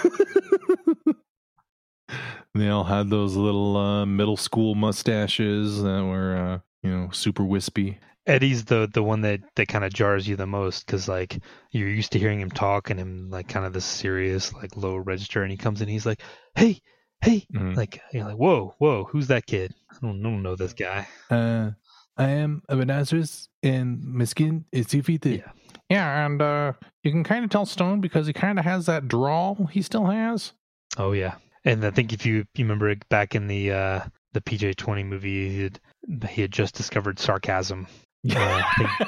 they 2.54 2.68
all 2.68 2.84
had 2.84 3.10
those 3.10 3.34
little 3.36 3.76
uh, 3.76 4.06
middle 4.06 4.36
school 4.36 4.74
mustaches 4.76 5.82
that 5.82 6.04
were, 6.04 6.36
uh, 6.36 6.58
you 6.82 6.90
know, 6.90 7.10
super 7.10 7.44
wispy. 7.44 7.98
Eddie's 8.26 8.64
the 8.66 8.88
the 8.92 9.02
one 9.02 9.22
that 9.22 9.40
that 9.56 9.68
kind 9.68 9.84
of 9.84 9.92
jars 9.92 10.28
you 10.28 10.36
the 10.36 10.46
most 10.46 10.84
because 10.86 11.08
like 11.08 11.38
you're 11.72 11.88
used 11.88 12.12
to 12.12 12.18
hearing 12.18 12.40
him 12.40 12.50
talk 12.50 12.90
and 12.90 13.00
him 13.00 13.30
like 13.30 13.48
kind 13.48 13.64
of 13.64 13.72
this 13.72 13.86
serious 13.86 14.52
like 14.52 14.76
low 14.76 14.96
register 14.96 15.42
and 15.42 15.50
he 15.50 15.56
comes 15.56 15.80
in 15.80 15.88
he's 15.88 16.04
like 16.04 16.20
hey 16.54 16.78
hey 17.22 17.46
Mhm. 17.54 17.76
like 17.76 18.00
you're 18.12 18.24
like 18.24 18.36
whoa 18.36 18.74
whoa 18.78 19.04
who's 19.04 19.26
that 19.28 19.46
kid 19.46 19.74
I 19.90 19.96
don't, 20.06 20.20
I 20.20 20.22
don't 20.30 20.42
know 20.42 20.56
this 20.56 20.72
guy 20.72 21.06
Uh, 21.30 21.70
I 22.16 22.28
am 22.30 22.62
a 22.68 22.76
Nazareth 22.84 23.46
and 23.62 24.02
my 24.02 24.24
skin 24.24 24.64
is 24.72 24.86
defeated. 24.86 25.38
Yeah. 25.44 25.52
Yeah, 25.90 26.26
and 26.26 26.42
uh, 26.42 26.72
you 27.02 27.10
can 27.12 27.24
kind 27.24 27.44
of 27.44 27.50
tell 27.50 27.64
Stone 27.64 28.00
because 28.02 28.26
he 28.26 28.32
kind 28.32 28.58
of 28.58 28.64
has 28.64 28.86
that 28.86 29.08
drawl 29.08 29.68
he 29.72 29.82
still 29.82 30.06
has. 30.06 30.52
oh 30.96 31.12
yeah 31.12 31.36
and 31.64 31.84
I 31.84 31.90
think 31.90 32.12
if 32.12 32.24
you 32.26 32.44
you 32.54 32.64
remember 32.64 32.94
back 33.08 33.34
in 33.34 33.46
the 33.46 33.72
uh 33.72 34.00
the 34.32 34.40
PJ 34.40 34.76
twenty 34.76 35.02
movie 35.02 35.48
he 35.50 35.62
had 35.64 35.80
he 36.28 36.42
had 36.42 36.52
just 36.52 36.74
discovered 36.74 37.18
sarcasm 37.18 37.86
uh, 38.34 38.62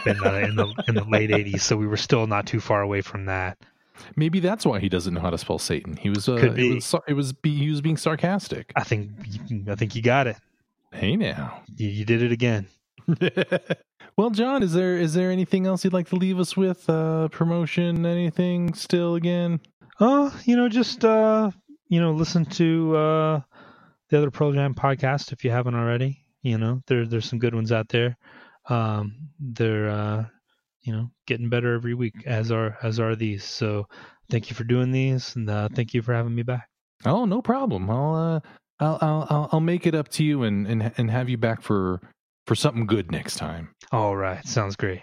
in 0.06 0.16
the, 0.18 0.40
in 0.48 0.54
the 0.56 0.84
in 0.88 0.94
the 0.94 1.04
late 1.04 1.30
'80s, 1.30 1.60
so 1.62 1.76
we 1.76 1.86
were 1.86 1.96
still 1.96 2.26
not 2.28 2.46
too 2.46 2.60
far 2.60 2.80
away 2.82 3.00
from 3.02 3.24
that. 3.26 3.58
Maybe 4.16 4.40
that's 4.40 4.66
why 4.66 4.80
he 4.80 4.88
doesn't 4.88 5.14
know 5.14 5.20
how 5.20 5.30
to 5.30 5.38
spell 5.38 5.58
Satan. 5.58 5.96
He 5.96 6.10
was 6.10 6.28
uh, 6.28 6.36
Could 6.36 6.58
It 6.58 6.74
was, 6.74 6.94
it 7.08 7.14
was 7.14 7.34
he 7.42 7.70
was 7.70 7.80
being 7.80 7.96
sarcastic. 7.96 8.72
I 8.76 8.84
think 8.84 9.10
I 9.68 9.74
think 9.74 9.94
you 9.94 10.02
got 10.02 10.26
it. 10.26 10.36
Hey 10.92 11.16
now. 11.16 11.62
You, 11.76 11.88
you 11.88 12.04
did 12.04 12.22
it 12.22 12.32
again. 12.32 12.66
well, 14.16 14.30
John, 14.30 14.62
is 14.62 14.72
there 14.72 14.96
is 14.96 15.14
there 15.14 15.30
anything 15.30 15.66
else 15.66 15.84
you'd 15.84 15.92
like 15.92 16.08
to 16.08 16.16
leave 16.16 16.38
us 16.38 16.56
with? 16.56 16.88
Uh, 16.88 17.28
promotion? 17.28 18.06
Anything 18.06 18.74
still 18.74 19.14
again? 19.14 19.60
Oh, 20.00 20.34
you 20.44 20.56
know, 20.56 20.68
just 20.68 21.04
uh, 21.04 21.50
you 21.88 22.00
know, 22.00 22.12
listen 22.12 22.44
to 22.46 22.96
uh 22.96 23.40
the 24.08 24.18
other 24.18 24.30
Pearl 24.30 24.52
Jam 24.52 24.74
podcast 24.74 25.32
if 25.32 25.44
you 25.44 25.50
haven't 25.50 25.74
already. 25.74 26.24
You 26.42 26.58
know, 26.58 26.82
there 26.86 27.06
there's 27.06 27.28
some 27.28 27.38
good 27.38 27.54
ones 27.54 27.72
out 27.72 27.88
there. 27.88 28.16
Um, 28.68 29.28
they're 29.38 29.88
uh, 29.88 30.24
you 30.82 30.92
know, 30.92 31.10
getting 31.26 31.48
better 31.48 31.74
every 31.74 31.94
week 31.94 32.14
as 32.26 32.50
are 32.50 32.76
as 32.82 32.98
are 33.00 33.16
these. 33.16 33.44
So, 33.44 33.86
thank 34.30 34.50
you 34.50 34.56
for 34.56 34.64
doing 34.64 34.92
these, 34.92 35.36
and 35.36 35.48
uh, 35.48 35.68
thank 35.74 35.94
you 35.94 36.02
for 36.02 36.14
having 36.14 36.34
me 36.34 36.42
back. 36.42 36.68
Oh, 37.04 37.24
no 37.24 37.42
problem. 37.42 37.90
I'll 37.90 38.14
uh, 38.14 38.40
I'll, 38.80 38.98
I'll 39.00 39.26
I'll 39.30 39.48
I'll 39.52 39.60
make 39.60 39.86
it 39.86 39.94
up 39.94 40.08
to 40.08 40.24
you 40.24 40.42
and 40.42 40.66
and 40.66 40.92
and 40.96 41.10
have 41.10 41.28
you 41.28 41.36
back 41.36 41.62
for 41.62 42.00
for 42.46 42.54
something 42.54 42.86
good 42.86 43.10
next 43.10 43.36
time. 43.36 43.74
All 43.92 44.16
right, 44.16 44.46
sounds 44.46 44.76
great. 44.76 45.02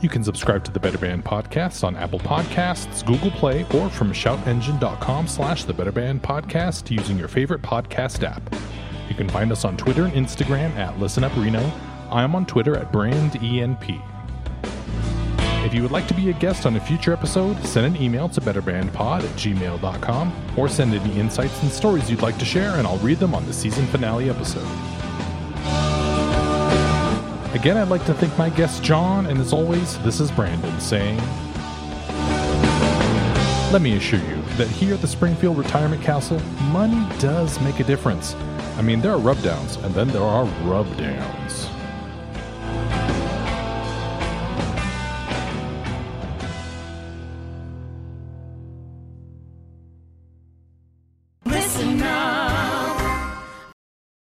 You 0.00 0.08
can 0.08 0.22
subscribe 0.22 0.62
to 0.64 0.70
the 0.70 0.78
Better 0.78 0.98
Band 0.98 1.24
podcast 1.24 1.82
on 1.82 1.96
Apple 1.96 2.20
Podcasts, 2.20 3.04
Google 3.04 3.32
Play, 3.32 3.66
or 3.74 3.90
from 3.90 4.12
shoutengine.com 4.12 5.26
slash 5.26 5.64
the 5.64 5.72
Better 5.72 5.90
Band 5.90 6.22
podcast 6.22 6.88
using 6.90 7.18
your 7.18 7.26
favorite 7.26 7.62
podcast 7.62 8.22
app. 8.22 8.40
You 9.08 9.16
can 9.16 9.28
find 9.28 9.50
us 9.50 9.64
on 9.64 9.76
Twitter 9.76 10.04
and 10.04 10.12
Instagram 10.12 10.70
at 10.76 10.98
Listen 11.00 11.24
Up 11.24 11.34
Reno. 11.36 11.72
I 12.10 12.22
am 12.22 12.36
on 12.36 12.46
Twitter 12.46 12.76
at 12.76 12.92
BrandENP. 12.92 14.00
If 15.66 15.74
you 15.74 15.82
would 15.82 15.90
like 15.90 16.06
to 16.06 16.14
be 16.14 16.30
a 16.30 16.32
guest 16.34 16.64
on 16.64 16.76
a 16.76 16.80
future 16.80 17.12
episode, 17.12 17.60
send 17.64 17.84
an 17.84 18.00
email 18.00 18.28
to 18.28 18.40
betterbandpod 18.40 19.24
at 19.24 19.36
gmail.com 19.36 20.32
or 20.56 20.68
send 20.68 20.94
any 20.94 21.18
insights 21.18 21.60
and 21.62 21.72
stories 21.72 22.08
you'd 22.08 22.22
like 22.22 22.38
to 22.38 22.44
share, 22.44 22.76
and 22.76 22.86
I'll 22.86 22.98
read 22.98 23.18
them 23.18 23.34
on 23.34 23.44
the 23.46 23.52
season 23.52 23.84
finale 23.88 24.30
episode. 24.30 24.97
Again, 27.58 27.76
I'd 27.76 27.88
like 27.88 28.04
to 28.06 28.14
thank 28.14 28.38
my 28.38 28.50
guest 28.50 28.84
John, 28.84 29.26
and 29.26 29.40
as 29.40 29.52
always, 29.52 29.98
this 30.04 30.20
is 30.20 30.30
Branden 30.30 30.80
saying, 30.80 31.16
Let 33.72 33.82
me 33.82 33.96
assure 33.96 34.20
you 34.20 34.40
that 34.58 34.68
here 34.68 34.94
at 34.94 35.00
the 35.00 35.08
Springfield 35.08 35.58
Retirement 35.58 36.00
Castle, 36.00 36.38
money 36.70 37.04
does 37.18 37.60
make 37.60 37.80
a 37.80 37.84
difference. 37.84 38.36
I 38.76 38.82
mean, 38.82 39.00
there 39.00 39.10
are 39.10 39.18
rub 39.18 39.42
downs, 39.42 39.74
and 39.78 39.92
then 39.92 40.06
there 40.08 40.22
are 40.22 40.44
rub 40.62 40.86
downs. 40.98 41.66